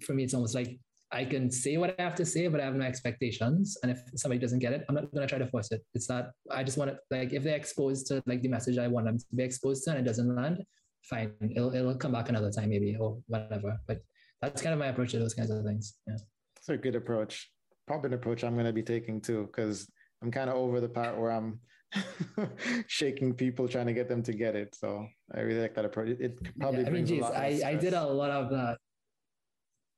[0.01, 0.79] for me, it's almost like
[1.13, 3.77] I can say what I have to say, but I have no expectations.
[3.83, 5.85] And if somebody doesn't get it, I'm not going to try to force it.
[5.95, 8.89] It's not, I just want to like if they're exposed to like the message I
[8.89, 10.65] want them to be exposed to, and it doesn't land,
[11.05, 13.79] fine, it'll it'll come back another time maybe or whatever.
[13.87, 14.01] But
[14.41, 15.99] that's kind of my approach to those kinds of things.
[16.07, 16.17] Yeah.
[16.57, 17.51] It's a good approach.
[17.87, 19.91] Probably an approach I'm going to be taking too, because
[20.23, 21.61] I'm kind of over the part where I'm
[22.87, 24.75] shaking people trying to get them to get it.
[24.75, 26.09] So I really like that approach.
[26.21, 28.79] It, probably Yeah, I mean, geez, I, I did a lot of that.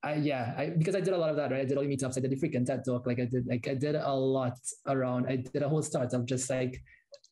[0.05, 1.62] I, yeah, I, because I did a lot of that, right?
[1.62, 3.66] I did all the meetups, I did the freaking TED talk, like I did, like
[3.66, 5.26] I did a lot around.
[5.26, 6.82] I did a whole startup just like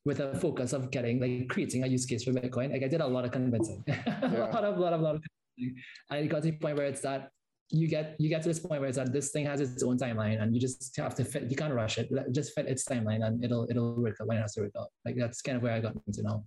[0.04, 2.72] with a focus of getting like creating a use case for Bitcoin.
[2.72, 5.22] Like I did a lot of convincing, a lot of, lot of, lot of.
[5.58, 5.82] Convincing.
[6.10, 7.30] And it got to the point where it's that
[7.68, 9.98] you get you get to this point where it's that this thing has its own
[9.98, 11.50] timeline, and you just have to fit.
[11.50, 12.08] You can't rush it.
[12.32, 14.88] Just fit its timeline, and it'll it'll work out when it has to work out.
[15.04, 16.44] Like that's kind of where I got into now.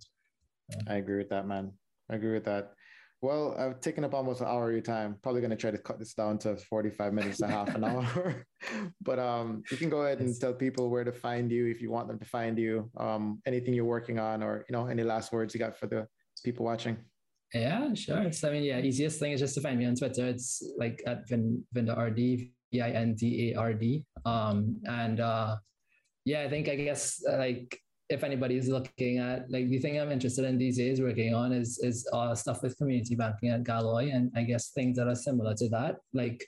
[0.88, 1.72] I agree with that, man.
[2.10, 2.72] I agree with that.
[3.22, 5.16] Well, I've taken up almost an hour of your time.
[5.22, 8.46] Probably going to try to cut this down to 45 minutes to half an hour.
[9.00, 11.90] but um, you can go ahead and tell people where to find you if you
[11.90, 12.90] want them to find you.
[12.98, 16.06] Um, anything you're working on, or you know, any last words you got for the
[16.44, 16.98] people watching.
[17.54, 18.30] Yeah, sure.
[18.32, 20.26] So I mean, yeah, easiest thing is just to find me on Twitter.
[20.26, 24.04] It's like at Vin VindaRD, V I N D A R D.
[24.24, 25.56] Um, and uh,
[26.24, 27.78] yeah, I think I guess uh, like
[28.08, 31.78] if anybody's looking at like the thing I'm interested in these days working on is
[31.78, 35.54] is uh, stuff with community banking at Galoy and I guess things that are similar
[35.54, 36.46] to that like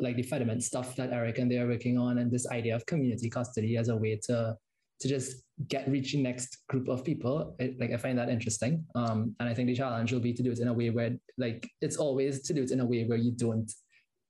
[0.00, 2.84] like the Fedimint stuff that Eric and they are working on and this idea of
[2.84, 4.56] community custody as a way to
[5.00, 8.84] to just get reaching next group of people it, like I find that interesting.
[8.94, 11.16] Um and I think the challenge will be to do it in a way where
[11.38, 13.72] like it's always to do it in a way where you don't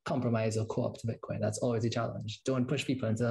[0.09, 1.41] compromise or co-opt Bitcoin.
[1.41, 2.41] That's always a challenge.
[2.45, 3.29] Don't push people into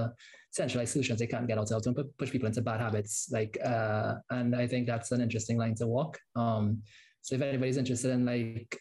[0.52, 1.82] centralized solutions they can't get out of.
[1.82, 3.30] Don't push people into bad habits.
[3.32, 6.20] Like, uh, and I think that's an interesting line to walk.
[6.36, 6.84] Um,
[7.22, 8.80] so if anybody's interested in like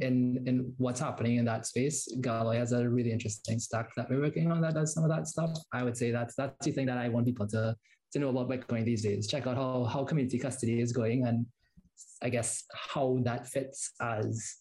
[0.00, 0.16] in
[0.48, 4.50] in what's happening in that space, Galoy has a really interesting stack that we're working
[4.50, 5.52] on that does some of that stuff.
[5.72, 7.76] I would say that's that's the thing that I want people to
[8.12, 9.28] to know about Bitcoin these days.
[9.32, 11.46] Check out how how community custody is going and
[12.22, 14.56] I guess how that fits as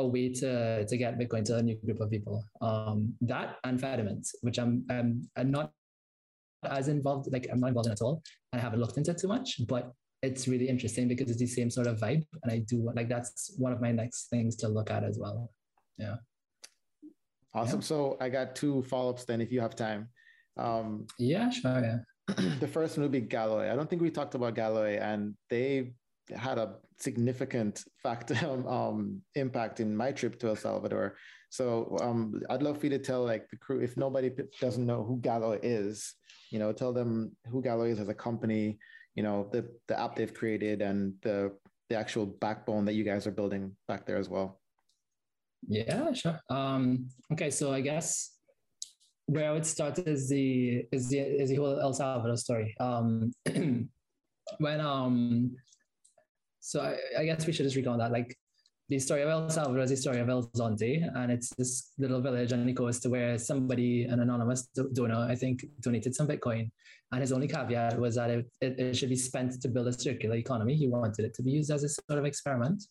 [0.00, 2.44] a way to to get Bitcoin to a new group of people.
[2.60, 5.72] Um, that and Fedimint, which I'm, I'm I'm not
[6.64, 8.22] as involved, like I'm not involved in at all.
[8.52, 9.92] I haven't looked into it too much, but
[10.22, 13.54] it's really interesting because it's the same sort of vibe, and I do like that's
[13.56, 15.50] one of my next things to look at as well.
[15.98, 16.16] Yeah.
[17.54, 17.80] Awesome.
[17.80, 17.84] Yeah.
[17.84, 20.08] So I got two follow ups then, if you have time.
[20.56, 21.80] Um, yeah, sure.
[21.80, 21.98] Yeah.
[22.60, 23.70] the first one would be Galoy.
[23.70, 25.94] I don't think we talked about Galoy, and they
[26.36, 28.34] had a significant factor
[28.68, 31.16] um, impact in my trip to El Salvador.
[31.50, 35.02] So um, I'd love for you to tell like the crew if nobody doesn't know
[35.02, 36.14] who Galoy is,
[36.50, 38.78] you know, tell them who Galoy is as a company,
[39.14, 41.52] you know, the the app they've created and the
[41.88, 44.60] the actual backbone that you guys are building back there as well.
[45.66, 46.40] Yeah, sure.
[46.48, 48.32] Um, okay, so I guess
[49.26, 52.74] where I would start is the is the is the whole El Salvador story.
[52.78, 53.32] Um,
[54.58, 55.56] when um
[56.60, 58.12] so I, I, guess we should just recall that.
[58.12, 58.36] Like
[58.88, 62.20] the story of El Salvador is the story of El Zonte, and it's this little
[62.20, 66.70] village on the coast where somebody, an anonymous donor, I think, donated some Bitcoin.
[67.12, 69.92] And his only caveat was that it, it, it should be spent to build a
[69.92, 70.76] circular economy.
[70.76, 72.84] He wanted it to be used as a sort of experiment.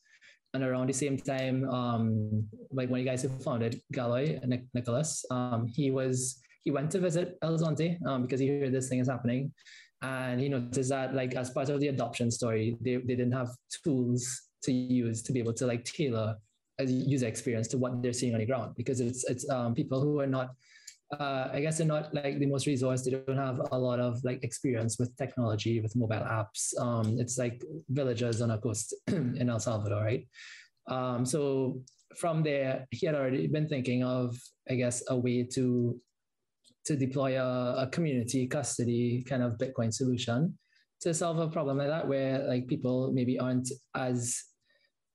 [0.53, 4.63] And around the same time, um, like one of the guys who founded Galoy, Nick,
[4.73, 8.89] Nicholas, um, he was he went to visit El Zonte um, because he heard this
[8.89, 9.51] thing is happening
[10.01, 13.49] and he noticed that like as part of the adoption story they, they didn't have
[13.83, 16.35] tools to use to be able to like tailor
[16.79, 20.01] a user experience to what they're seeing on the ground because it's it's um, people
[20.01, 20.51] who are not
[21.17, 23.03] uh, I guess they're not like the most resourced.
[23.03, 26.79] They don't have a lot of like experience with technology, with mobile apps.
[26.79, 30.27] Um, it's like villagers on a coast in El Salvador, right?
[30.87, 31.81] Um, so
[32.15, 34.37] from there, he had already been thinking of,
[34.69, 35.99] I guess, a way to
[36.89, 40.57] to deploy a, a community custody kind of Bitcoin solution
[41.01, 44.43] to solve a problem like that, where like people maybe aren't as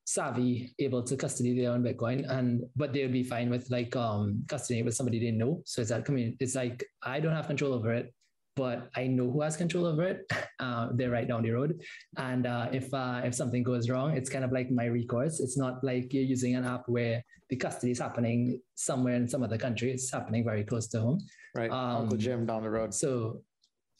[0.04, 3.94] savvy able to custody their own Bitcoin, and but they would be fine with like
[3.96, 5.62] um custodying with somebody they know.
[5.66, 6.36] So it's that community.
[6.38, 8.14] It's like I don't have control over it,
[8.54, 10.20] but I know who has control over it.
[10.60, 11.82] Uh, they're right down the road,
[12.16, 15.40] and uh, if uh, if something goes wrong, it's kind of like my recourse.
[15.40, 19.42] It's not like you're using an app where the custody is happening somewhere in some
[19.42, 19.90] other country.
[19.90, 21.18] It's happening very close to home.
[21.54, 22.92] Right, um, Uncle Jim down the road.
[22.92, 23.42] So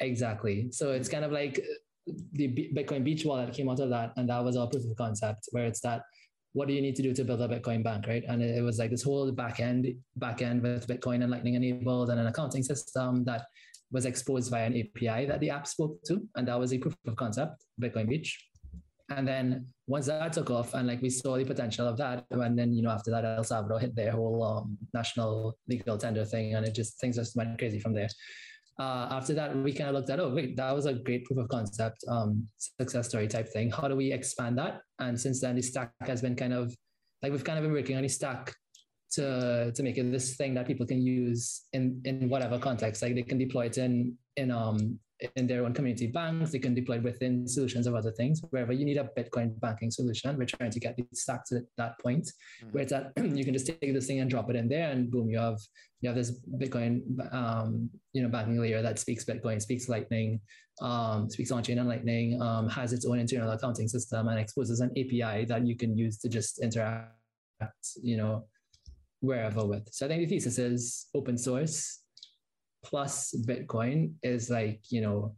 [0.00, 0.68] exactly.
[0.72, 1.64] So it's kind of like
[2.32, 5.48] the Bitcoin Beach wallet came out of that, and that was our proof of concept,
[5.52, 6.02] where it's that
[6.52, 8.24] what do you need to do to build a Bitcoin bank, right?
[8.28, 11.54] And it, it was like this whole back end, back end with Bitcoin and Lightning
[11.54, 13.46] enabled, and an accounting system that
[13.90, 16.96] was exposed via an API that the app spoke to, and that was a proof
[17.06, 18.44] of concept, Bitcoin Beach.
[19.10, 22.58] And then once that took off, and like we saw the potential of that, and
[22.58, 26.54] then you know after that, El Salvador hit their whole um, national legal tender thing,
[26.54, 28.08] and it just things just went crazy from there.
[28.78, 31.38] Uh, after that, we kind of looked at, oh wait, that was a great proof
[31.38, 33.70] of concept, um, success story type thing.
[33.70, 34.80] How do we expand that?
[34.98, 36.74] And since then, the stack has been kind of
[37.22, 38.52] like we've kind of been working on the stack
[39.12, 43.02] to to make it this thing that people can use in in whatever context.
[43.02, 44.98] Like they can deploy it in in um
[45.36, 46.52] in their own community banks.
[46.52, 48.40] They can deploy within solutions of other things.
[48.50, 51.98] Wherever you need a Bitcoin banking solution, we're trying to get the stack to that
[52.00, 52.70] point mm-hmm.
[52.70, 55.10] where it's that you can just take this thing and drop it in there, and
[55.10, 55.58] boom, you have
[56.00, 57.02] you have this Bitcoin
[57.32, 60.40] um, you know banking layer that speaks Bitcoin, speaks Lightning,
[60.80, 64.80] um, speaks on chain and Lightning, um, has its own internal accounting system, and exposes
[64.80, 67.10] an API that you can use to just interact.
[68.02, 68.44] You know
[69.20, 69.88] wherever with.
[69.90, 72.03] So I think the thesis is open source
[72.84, 75.34] plus Bitcoin is like, you know,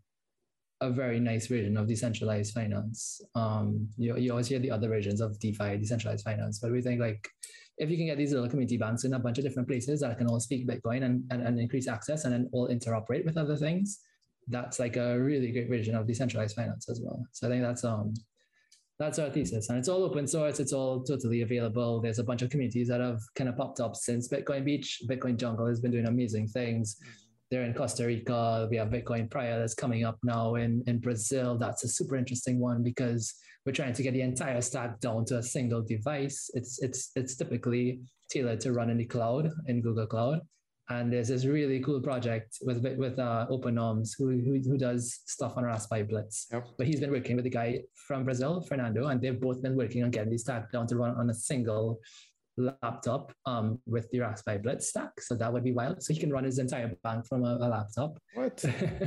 [0.83, 3.21] a very nice version of decentralized finance.
[3.35, 7.01] Um, you, you always hear the other versions of DeFi, decentralized finance, but we think
[7.01, 7.27] like
[7.79, 10.19] if you can get these little community banks in a bunch of different places that
[10.19, 13.57] can all speak Bitcoin and, and, and increase access and then all interoperate with other
[13.57, 14.01] things,
[14.49, 17.25] that's like a really great version of decentralized finance as well.
[17.33, 18.15] So I think that's um
[18.99, 19.69] that's our thesis.
[19.69, 20.59] And it's all open source.
[20.59, 22.01] It's all totally available.
[22.01, 25.03] There's a bunch of communities that have kind of popped up since Bitcoin Beach.
[25.07, 26.97] Bitcoin Jungle has been doing amazing things.
[27.51, 28.67] They're in Costa Rica.
[28.71, 31.57] We have Bitcoin Praia that's coming up now in, in Brazil.
[31.57, 33.35] That's a super interesting one because
[33.65, 36.51] we're trying to get the entire stack down to a single device.
[36.55, 40.41] It's it's it's typically tailored to run in the cloud in Google Cloud.
[40.89, 45.57] And there's this really cool project with with uh, openoms who, who, who does stuff
[45.57, 46.47] on RaspiBlitz.
[46.53, 46.67] Yep.
[46.79, 50.05] But he's been working with the guy from Brazil, Fernando, and they've both been working
[50.05, 52.01] on getting these stack down to run on a single
[52.57, 55.21] laptop um, with the RaspiBlitz stack.
[55.21, 56.03] So that would be wild.
[56.03, 58.19] So he can run his entire bank from a, a laptop.
[58.35, 58.65] What?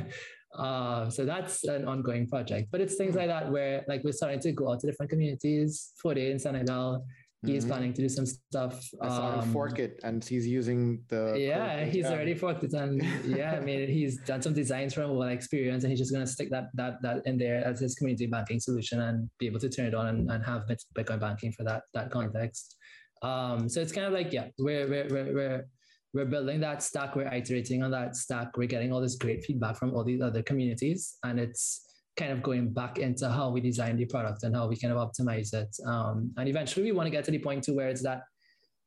[0.57, 2.69] uh, so that's an ongoing project.
[2.71, 5.91] But it's things like that where like we're starting to go out to different communities.
[6.03, 7.05] Fode in Senegal,
[7.45, 7.67] he's Mhm.
[7.69, 8.87] planning to do some stuff.
[9.01, 11.35] I saw um, fork it, and he's using the.
[11.37, 15.31] yeah, he's already forked it, and yeah, I mean, he's done some designs from what
[15.31, 18.59] experience, and he's just gonna stick that that that in there as his community banking
[18.59, 20.63] solution and be able to turn it on and, and have
[20.95, 22.75] Bitcoin banking for that that context.
[23.21, 25.65] Um, so it's kind of like yeah, we're we're we're we're,
[26.13, 29.77] we're building that stack, we're iterating on that stack, we're getting all this great feedback
[29.77, 31.85] from all these other communities, and it's
[32.17, 34.99] kind of going back into how we design the product and how we kind of
[34.99, 35.75] optimize it.
[35.85, 38.23] Um, and eventually, we want to get to the point to where it's that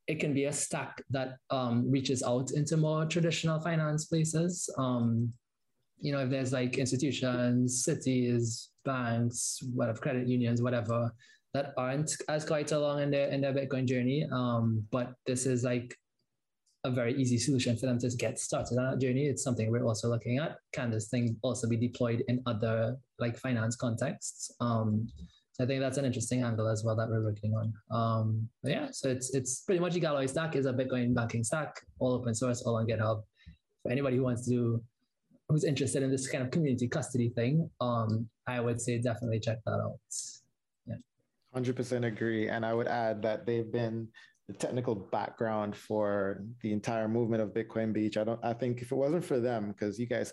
[0.08, 4.68] it can be a stack that um, reaches out into more traditional finance places.
[4.76, 5.32] Um,
[6.00, 11.12] you know, if there's like institutions, cities, banks, whatever, credit unions, whatever,
[11.54, 14.26] that aren't as quite along in their in their Bitcoin journey.
[14.32, 15.94] Um, but this is like
[16.84, 19.26] a very easy solution for them to get started on that journey.
[19.26, 20.56] It's something we're also looking at.
[20.72, 24.50] Can this thing also be deployed in other like finance contexts?
[24.60, 25.08] Um,
[25.52, 27.72] so I think that's an interesting angle as well that we're working on.
[27.90, 31.80] Um, yeah, so it's it's pretty much the Galoy stack is a Bitcoin banking stack,
[31.98, 33.22] all open source, all on GitHub.
[33.82, 34.82] For anybody who wants to,
[35.48, 39.58] who's interested in this kind of community custody thing, um, I would say definitely check
[39.66, 39.98] that out.
[41.52, 44.08] Hundred percent agree, and I would add that they've been
[44.48, 48.16] the technical background for the entire movement of Bitcoin Beach.
[48.16, 48.40] I don't.
[48.42, 50.32] I think if it wasn't for them, because you guys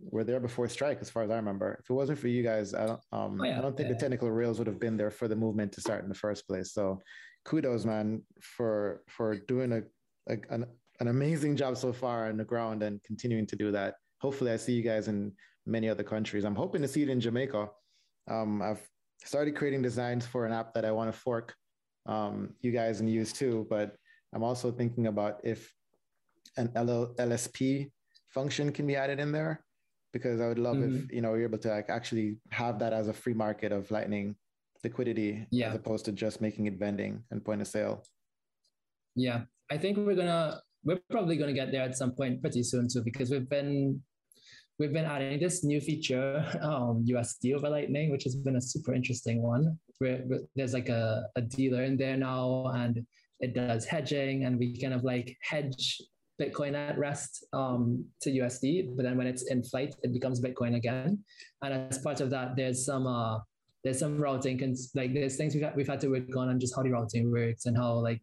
[0.00, 1.78] were there before Strike, as far as I remember.
[1.82, 3.00] If it wasn't for you guys, I don't.
[3.10, 3.58] Um, Oh, yeah.
[3.58, 6.04] I don't think the technical rails would have been there for the movement to start
[6.04, 6.72] in the first place.
[6.72, 7.00] So,
[7.44, 9.82] kudos, man, for for doing a,
[10.32, 10.66] a an,
[11.00, 13.94] an amazing job so far on the ground and continuing to do that.
[14.20, 15.32] Hopefully, I see you guys in
[15.66, 16.44] many other countries.
[16.44, 17.68] I'm hoping to see it in Jamaica.
[18.30, 18.88] Um, I've
[19.24, 21.54] started creating designs for an app that I want to fork
[22.06, 23.66] um, you guys and use too.
[23.68, 23.96] But
[24.34, 25.72] I'm also thinking about if
[26.56, 27.90] an LL, LSP
[28.28, 29.64] function can be added in there,
[30.12, 33.08] because I would love if you know you're able to like actually have that as
[33.08, 34.36] a free market of Lightning
[34.84, 35.68] liquidity Yeah.
[35.70, 38.04] as opposed to just making it vending and point of sale.
[39.16, 42.88] Yeah, I think we're gonna we're probably gonna get there at some point pretty soon
[42.88, 44.00] too because we've been
[44.78, 48.94] we've been adding this new feature um, USD over Lightning, which has been a super
[48.94, 49.78] interesting one.
[49.98, 53.04] Where, where there's like a, a dealer in there now, and
[53.40, 56.00] it does hedging, and we kind of like hedge
[56.40, 60.76] Bitcoin at rest um, to USD, but then when it's in flight, it becomes Bitcoin
[60.76, 61.18] again.
[61.62, 63.38] And as part of that, there's some uh,
[63.82, 66.60] there's some routing, cons- like there's things we've had, we've had to work on on
[66.60, 68.20] just how the routing works and how like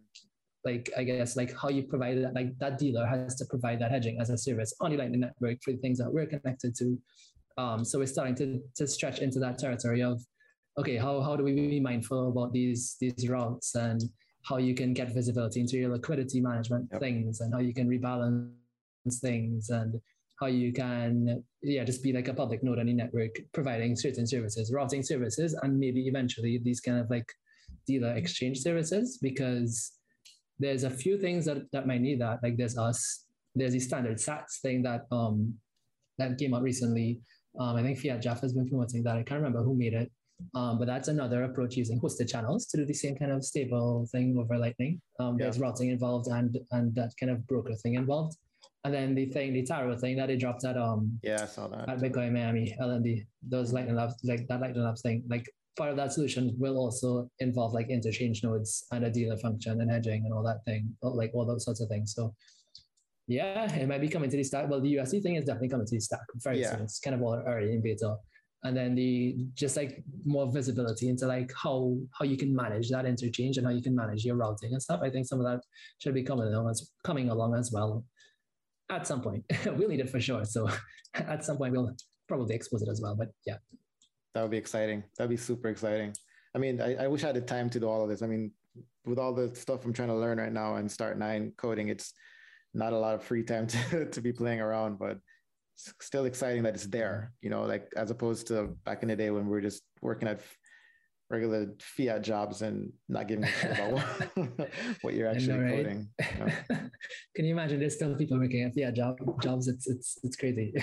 [0.66, 3.91] like I guess like how you provide that like that dealer has to provide that
[3.91, 6.97] hedging as a service on the Lightning Network for the things that we're connected to.
[7.57, 10.22] Um, so we're starting to to stretch into that territory of
[10.78, 14.01] okay, how how do we be mindful about these these routes and
[14.43, 17.01] how you can get visibility into your liquidity management Yep.
[17.01, 18.51] things and how you can rebalance
[19.22, 19.99] things and
[20.39, 24.28] how you can yeah just be like a public node on the network providing certain
[24.28, 27.32] services routing services and maybe eventually these kind of like
[27.88, 29.93] dealer exchange services because
[30.60, 32.39] there's a few things that, that might need that.
[32.43, 33.26] Like there's us
[33.58, 35.53] there's the standard sats thing that um
[36.18, 37.20] that came out recently.
[37.60, 39.18] Um i think fiatjaf has been promoting that.
[39.18, 40.12] I can't remember who made it.
[40.53, 44.06] Um, but that's another approach using hosted channels to do the same kind of stable
[44.12, 45.01] thing over lightning.
[45.22, 45.45] Um, Yeah.
[45.45, 48.36] there's routing involved and and that kind of broker thing involved.
[48.84, 51.68] And then the thing the Taro thing that they dropped at um Yeah, I saw
[51.70, 51.88] that.
[51.89, 55.45] at Bitcoin Miami, LND, those Lightning Labs, like that Lightning Labs thing, like
[55.78, 59.92] part of that solution will also involve like interchange nodes and a dealer function and
[59.92, 62.14] hedging and all that thing, like all those sorts of things.
[62.16, 62.34] So
[63.28, 64.70] yeah, it might be coming to the stack.
[64.70, 66.72] Well, the USD thing is definitely coming to the stack very Yeah.
[66.72, 66.84] soon.
[66.84, 68.16] It's kind of already in beta.
[68.64, 73.06] And then the just like more visibility into like how how you can manage that
[73.06, 75.02] interchange and how you can manage your routing and stuff.
[75.04, 75.62] I think some of that
[76.00, 78.04] should be coming along as coming along as well
[78.90, 79.44] at some point.
[79.66, 80.46] we'll need it for sure.
[80.46, 80.68] So
[81.14, 81.96] at some point we'll
[82.28, 83.16] probably expose it as well.
[83.16, 83.58] But yeah,
[84.36, 85.02] That would be exciting.
[85.18, 86.14] That'd be super exciting.
[86.54, 88.22] I mean, I, I wish I had the time to do all of this.
[88.22, 88.52] I mean,
[89.06, 92.12] with all the stuff I'm trying to learn right now and start nine coding, it's
[92.74, 95.20] not a lot of free time to, to be playing around, but
[95.74, 99.16] it's still exciting that it's there, you know, like as opposed to back in the
[99.16, 100.42] day when we were just working at
[101.30, 104.70] regular fiat jobs and not giving a shit about what,
[105.02, 105.76] what you're I know, actually right?
[105.86, 106.10] coding.
[106.20, 106.52] you know?
[107.36, 107.80] Can you imagine?
[107.80, 109.70] There's still people working at yeah job jobs.
[109.70, 110.74] It's it's it's crazy.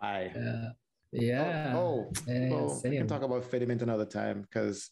[0.00, 0.68] I yeah.
[1.12, 1.72] Yeah.
[1.76, 4.90] Oh, Yeah, well, we can talk about Fedimint another time because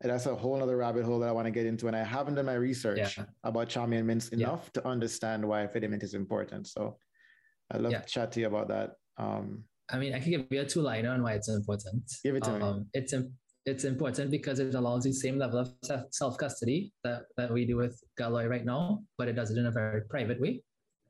[0.00, 1.86] that's a whole other rabbit hole that I want to get into.
[1.88, 3.24] And I haven't done my research Yeah.
[3.44, 4.46] about Chaumian Mints Yeah.
[4.48, 6.66] enough to understand why Fedimint is important.
[6.68, 6.98] So
[7.70, 8.00] I'd love Yeah.
[8.00, 8.92] to chat to you about that.
[9.18, 12.02] Um, I mean, I can give you a two liner on why it's important.
[12.22, 12.62] Give it to me.
[12.62, 13.34] um, It's im-
[13.66, 15.68] it's important because it allows the same level of
[16.10, 19.66] self custody that, that we do with Galoy right now, but it does it in
[19.66, 20.62] a very private way.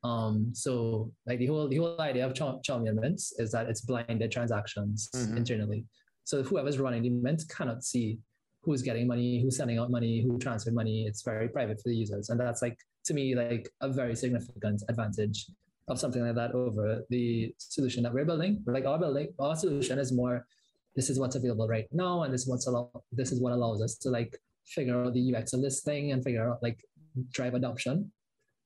[0.04, 3.80] Um, so like the whole the whole idea of Char- Chaumian Mints is that it's
[3.80, 5.36] blinded transactions Mhm.
[5.38, 5.84] internally.
[6.24, 8.18] So whoever's running the mint cannot see
[8.62, 11.06] who's getting money, who's sending out money, who transferred money.
[11.06, 14.82] It's very private for the users, and that's like to me like a very significant
[14.88, 15.46] advantage
[15.88, 18.62] of something like that over the solution that we're building.
[18.66, 20.46] Like our building, our solution is more.
[20.94, 22.90] This is what's available right now, and this is what's allow.
[23.10, 26.22] This is what allows us to like figure out the UX of this thing and
[26.22, 26.84] figure out like
[27.30, 28.12] drive adoption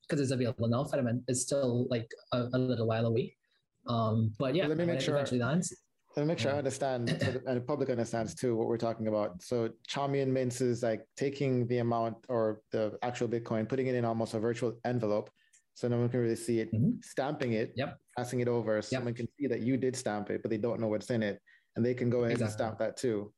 [0.03, 0.85] because it's available now.
[0.85, 3.37] Fedimint is still like a, a little while away.
[3.87, 5.75] Um, but yeah, Let me make sure- eventually lands.
[6.15, 8.77] Let me make sure I understand so the, and the public understands too what we're
[8.77, 9.41] talking about.
[9.43, 14.05] So Chaumian Mints is like taking the amount or the actual Bitcoin, putting it in
[14.05, 15.31] almost a virtual envelope,
[15.73, 17.03] so no one can really see it, Mhm.
[17.03, 17.97] stamping it, Yep.
[18.15, 18.99] passing it over, so Yep.
[19.01, 21.41] someone can see that you did stamp it, but they don't know what's in it,
[21.77, 23.33] and they can go ahead and stamp that too.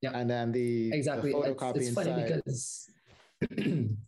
[0.00, 2.42] Yeah, And then the, exactly the it's, photocopy it's funny inside.
[2.44, 2.90] because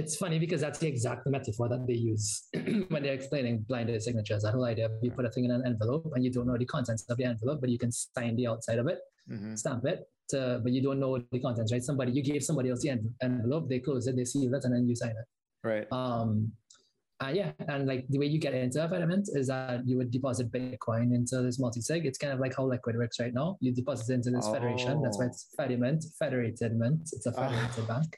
[0.00, 2.26] it's funny because that's the exact metaphor that they use
[2.92, 4.42] when they're explaining blinded signatures.
[4.44, 6.56] That whole idea of you put a thing in an envelope and you don't know
[6.58, 9.58] the contents of the envelope but you can sign the outside of it Mhm.
[9.62, 9.98] stamp it
[10.30, 11.82] to, but you don't know the contents right?
[11.90, 14.72] Somebody you gave somebody else the en- envelope they close it they seal it and
[14.74, 15.26] then you sign it.
[15.72, 15.86] Right.
[15.92, 16.30] um
[17.20, 20.10] and yeah and like the way you get into a Fedimint is that you would
[20.16, 22.06] deposit bitcoin into this multi-sig.
[22.06, 23.48] It's kind of like how liquid works right now.
[23.64, 24.94] You deposit it into this federation.
[25.02, 25.32] That's why Oh.
[25.32, 27.02] it's Fedimint federated mint.
[27.16, 27.40] It's a Ah.
[27.48, 28.10] federated bank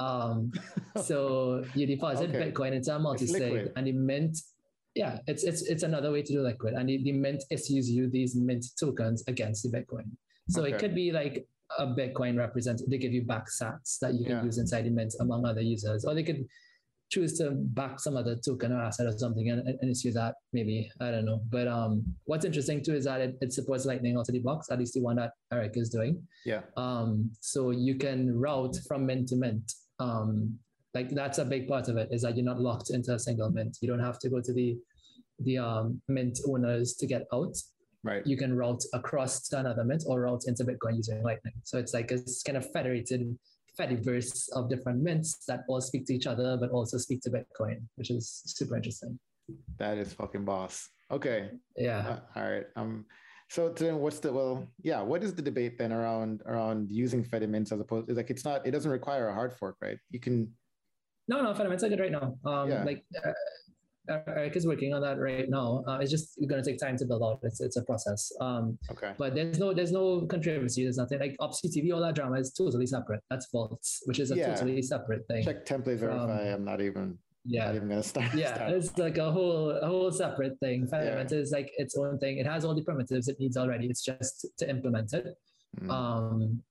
[0.00, 0.52] um
[1.04, 2.50] so you deposit Okay.
[2.50, 4.36] bitcoin into a multi-sig and the mint
[4.94, 8.08] yeah it's it's it's another way to do liquid and the, the mint issues you
[8.08, 10.06] these mint tokens against the bitcoin
[10.48, 10.70] so Okay.
[10.72, 11.46] it could be like
[11.78, 14.44] a bitcoin representative they give you back sats that you can Yeah.
[14.44, 16.44] use inside the mint among other users or they could
[17.10, 20.90] choose to back some other token or asset or something and, and issue that maybe
[21.00, 24.28] i don't know but um what's interesting too is that it, it supports lightning out
[24.28, 26.62] of the box at least the one that eric is doing Yeah.
[26.76, 29.72] um, so you can route from mint to mint.
[29.98, 30.58] Um,
[30.94, 33.50] like that's a big part of it is that you're not locked into a single
[33.50, 33.78] mint.
[33.80, 34.76] You don't have to go to the
[35.40, 37.56] the um, mint owners to get out.
[38.02, 38.26] Right.
[38.26, 41.54] You can route across to another mint or route into Bitcoin using Lightning.
[41.64, 43.36] So it's like it's kind of federated
[43.78, 47.82] Fediverse of different mints that all speak to each other but also speak to Bitcoin,
[47.96, 49.18] which is super interesting.
[49.78, 50.88] That is fucking boss.
[51.10, 51.50] Okay.
[51.76, 51.98] Yeah.
[51.98, 52.66] Uh, all right.
[52.76, 53.06] Um.
[53.50, 54.66] So then, what's the well?
[54.82, 55.00] Yeah.
[55.00, 58.10] What is the debate then around around using Fedimints as opposed?
[58.10, 58.66] Like, it's not.
[58.66, 59.98] It doesn't require a hard fork, right?
[60.10, 60.52] You can.
[61.28, 62.36] No, no, Fedimints are good right now.
[62.44, 62.84] Um, Yeah.
[62.84, 63.32] Like uh,
[64.26, 65.82] Eric is working on that right now.
[65.86, 67.38] Uh, it's just going to take time to build out.
[67.42, 68.30] It's it's a process.
[68.40, 69.12] Um, Okay.
[69.18, 70.82] but there's no there's no controversy.
[70.82, 71.92] There's nothing like OP_CTV.
[71.94, 73.20] All that drama is totally separate.
[73.30, 74.54] That's Vaults, which is a Yeah.
[74.54, 75.42] totally separate thing.
[75.44, 76.52] Check template verify.
[76.52, 77.18] I'm not even.
[77.44, 77.74] Yeah.
[77.74, 78.34] Even gonna start.
[78.34, 78.72] yeah, start.
[78.72, 80.86] it's like a whole a whole separate thing.
[80.86, 82.38] Fedimint is like its own thing.
[82.38, 83.86] It has all the primitives it needs already.
[83.86, 85.26] It's just to implement it.
[85.80, 85.90] Mm.
[85.90, 86.62] Um,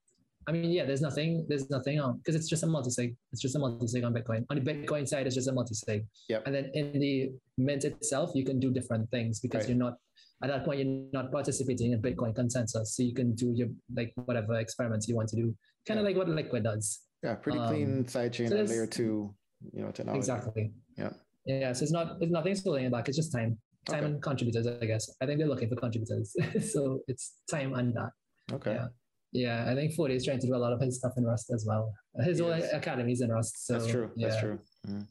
[0.48, 3.16] I mean, yeah, there's nothing, there's nothing on because it's just a multi-sig.
[3.34, 4.46] It's just a multi-sig on Bitcoin.
[4.50, 6.06] On the Bitcoin side, it's just a multi-sig.
[6.30, 6.44] Yep.
[6.46, 9.70] And then in the mint itself, you can do different things because Right.
[9.70, 9.96] you're not
[10.44, 12.96] at that point you're not participating in Bitcoin consensus.
[12.96, 15.56] So you can do your like whatever experiments you want to do,
[15.88, 17.02] kind of like what Liquid does.
[17.24, 17.36] yeah.
[17.36, 19.34] Pretty um, clean sidechain so layer two.
[19.74, 20.20] You know, technology.
[20.20, 20.72] Exactly.
[20.98, 21.10] Yeah.
[21.46, 21.74] Yeah.
[21.74, 23.08] So it's not it's nothing holding it back.
[23.08, 24.06] It's just time, time Okay.
[24.06, 24.68] and contributors.
[24.68, 25.10] I guess.
[25.22, 26.36] I think they're looking for contributors.
[26.74, 28.10] so it's time and that.
[28.54, 28.74] Okay.
[28.76, 28.88] Yeah.
[29.34, 31.52] Yeah, I think Forty is trying to do a lot of his stuff in Rust
[31.54, 31.94] as well.
[32.24, 32.72] His whole Yes.
[32.74, 33.66] academy is in Rust.
[33.68, 34.10] So, That's true.
[34.16, 34.60] Yeah, That's true.
[34.88, 35.06] Mm.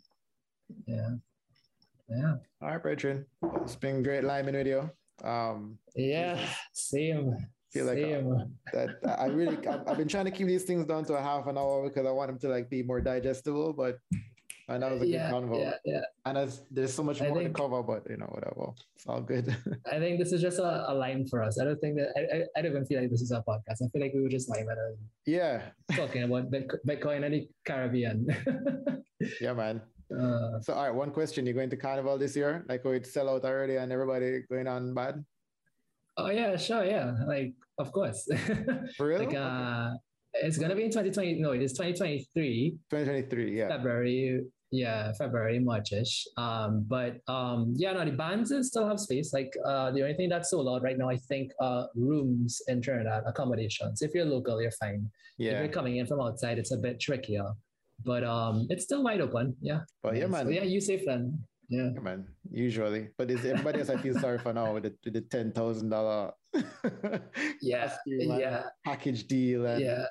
[0.86, 1.10] Yeah.
[2.08, 2.34] Yeah.
[2.62, 3.26] All right, Brethren.
[3.62, 4.90] It's been great liming with you.
[5.22, 6.38] Um, Yeah.
[6.72, 7.36] Same.
[7.72, 8.54] Feel like, uh, Same.
[8.72, 8.90] that
[9.20, 11.58] I really I've, I've been trying to keep these things down to a half an
[11.58, 13.74] hour because I want them to like be more digestible.
[13.74, 13.98] But
[14.68, 15.60] and that was a yeah, good convo.
[15.60, 16.00] yeah, yeah.
[16.24, 18.72] And there's, there's so much I more think- to cover, but you know whatever.
[18.96, 19.54] It's all good.
[19.92, 21.60] I think this is just a, a line for us.
[21.60, 23.82] I don't think that I, I, I don't even feel like this is our podcast.
[23.84, 24.68] I feel like we were just and
[25.26, 25.62] yeah.
[25.92, 28.26] talking about Bitco- Bitcoin and the Caribbean.
[29.40, 29.80] Yeah, man.
[30.12, 31.46] uh, So all right, one question.
[31.46, 32.64] You're going to carnival this year?
[32.68, 35.24] Like we'd sell out already and everybody going on bad?
[36.18, 37.12] oh yeah, sure, yeah.
[37.26, 38.26] Like of course.
[38.96, 39.18] For real?
[39.20, 39.90] like uh,
[40.34, 41.40] it's gonna be in 2020.
[41.40, 42.76] No, it is 2023.
[42.90, 43.68] 2023, yeah.
[43.68, 44.44] February.
[44.70, 46.26] Yeah, February, Marchish.
[46.36, 49.32] Um, but um, yeah, no, the bands still have space.
[49.32, 52.82] Like uh, the only thing that's sold out right now, I think, uh, rooms in
[52.82, 54.02] Trinidad, accommodations.
[54.02, 55.10] If you're local, you're fine.
[55.38, 57.46] yeah If you're coming in from outside, it's a bit trickier.
[58.04, 59.56] But um, it's still wide open.
[59.60, 59.80] Yeah.
[60.02, 60.52] But yeah, So, man.
[60.52, 61.38] yeah, you safe then.
[61.68, 61.90] Yeah.
[61.94, 62.26] Yeah, man.
[62.50, 65.50] Usually, but it's everybody else I feel sorry for now with the, with the ten
[65.50, 66.32] thousand dollar
[67.60, 67.92] Yeah.
[68.06, 68.62] Yeah.
[68.84, 70.04] package deal and Yeah.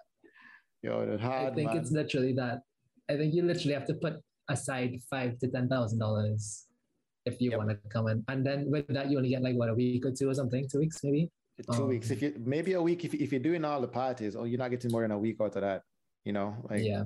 [0.82, 1.78] yo, hard I think man.
[1.78, 2.60] it's literally that.
[3.10, 4.16] I think you literally have to put
[4.50, 6.68] aside five to ten thousand dollars
[7.26, 7.58] if you Yep.
[7.58, 10.06] want to come in, and then with that you only get like what a week
[10.06, 11.32] or two or something, two weeks maybe.
[11.74, 12.12] two um, weeks.
[12.12, 14.70] If you maybe a week if if you're doing all the parties, or you're not
[14.72, 15.82] getting more than a week out of that.
[16.24, 17.04] You know, like yeah,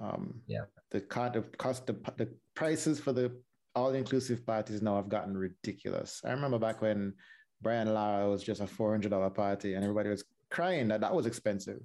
[0.00, 0.64] um Yeah.
[0.90, 3.32] the kind of cost the, the prices for the
[3.74, 6.20] all inclusive parties now have gotten ridiculous.
[6.24, 7.14] I remember back when
[7.62, 11.14] Brian Lara was just a four hundred dollar party and everybody was crying that that
[11.14, 11.80] was expensive.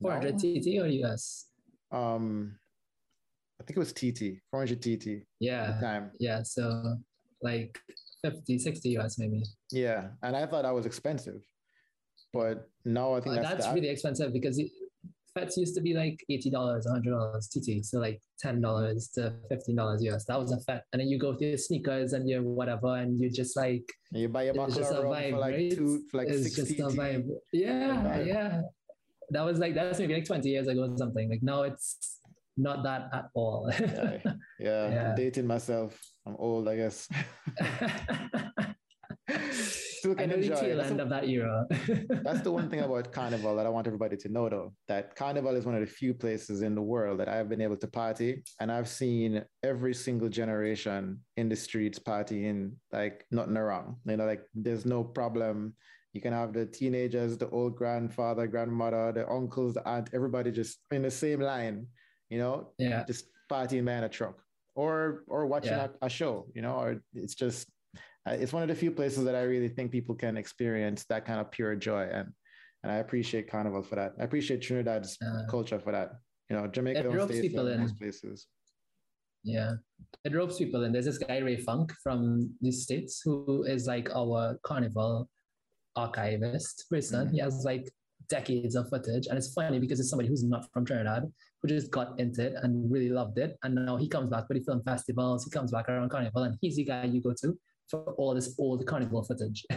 [0.00, 1.46] four hundred TT or US.
[1.92, 2.56] um
[3.60, 6.10] I think it was TT, 400 TT at the Yeah, time.
[6.18, 6.42] yeah.
[6.42, 6.96] So
[7.42, 7.78] like
[8.24, 9.42] 50, 60 US maybe.
[9.70, 10.08] Yeah.
[10.22, 11.42] And I thought that was expensive.
[12.32, 14.70] But no, I think Uh, that's, that's the- really expensive because it,
[15.36, 17.84] fetes used to be like eighty dollars, hundred dollars TT.
[17.84, 20.24] So like ten dollars to fifteen dollars US.
[20.24, 23.20] That was a fete, and then you go to your sneakers and your whatever, and
[23.20, 25.70] you just like you buy a it's buckle just a vibe, for like right?
[25.70, 26.98] two for like it's six just a TT.
[26.98, 27.28] vibe.
[27.52, 28.62] Yeah, yeah.
[29.30, 31.30] That was like that's maybe like twenty years ago or something.
[31.30, 32.18] Like now it's
[32.56, 33.70] not that at all.
[33.80, 34.18] Yeah,
[34.58, 35.08] yeah, Yeah.
[35.10, 35.98] I'm dating myself.
[36.26, 37.08] I'm old, I guess.
[39.52, 40.54] Still I can know the enjoy.
[40.60, 41.66] tail That's end the- of that era.
[42.24, 45.54] That's the one thing about Carnival that I want everybody to know, though, that Carnival
[45.56, 48.42] is one of the few places in the world that I've been able to party.
[48.60, 53.96] And I've seen every single generation in the streets partying like nothing wrong.
[54.06, 55.74] You know, like there's no problem.
[56.14, 60.78] You can have the teenagers, the old grandfather, grandmother, the uncles, the aunt, everybody just
[60.90, 61.86] in the same line,
[62.30, 64.36] you know, yeah, just partying behind a truck
[64.74, 65.88] or or watching Yeah.
[66.00, 67.68] a, a show, you know, or it's just
[68.26, 71.24] uh, it's one of the few places that I really think people can experience that
[71.26, 72.28] kind of pure joy and
[72.82, 74.12] and I appreciate Carnival for that.
[74.18, 76.12] I appreciate Trinidad's Uh, culture for that.
[76.48, 78.46] You know, Jamaica it don't stay people in places.
[79.44, 79.72] yeah.
[80.24, 80.92] It ropes people in.
[80.92, 85.28] There's this guy Ray Funk from the states who is like our carnival
[85.96, 87.28] archivist person.
[87.28, 87.32] Mhm.
[87.32, 87.90] He has like
[88.28, 91.24] decades of footage, and it's funny because it's somebody who's not from Trinidad
[91.62, 94.54] who just got into it and really loved it, and now he comes back for
[94.54, 95.44] the film festivals.
[95.44, 97.58] He comes back around carnival, and he's the guy you go to
[97.90, 99.64] for all this old carnival footage.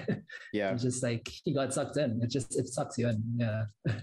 [0.54, 2.20] Yeah, it's just like he got sucked in.
[2.22, 3.24] It just it sucks you in.
[3.38, 3.64] Yeah.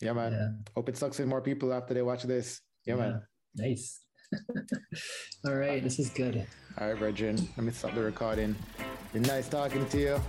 [0.00, 0.32] yeah, man.
[0.32, 0.48] yeah.
[0.74, 2.60] Hope it sucks in more people after they watch this.
[2.84, 3.22] Yeah, man.
[3.56, 4.00] Nice.
[5.46, 6.46] All right, this is good.
[6.78, 7.36] All right, Virgin.
[7.56, 8.54] Let me stop the recording.
[9.12, 10.20] Been nice talking to you.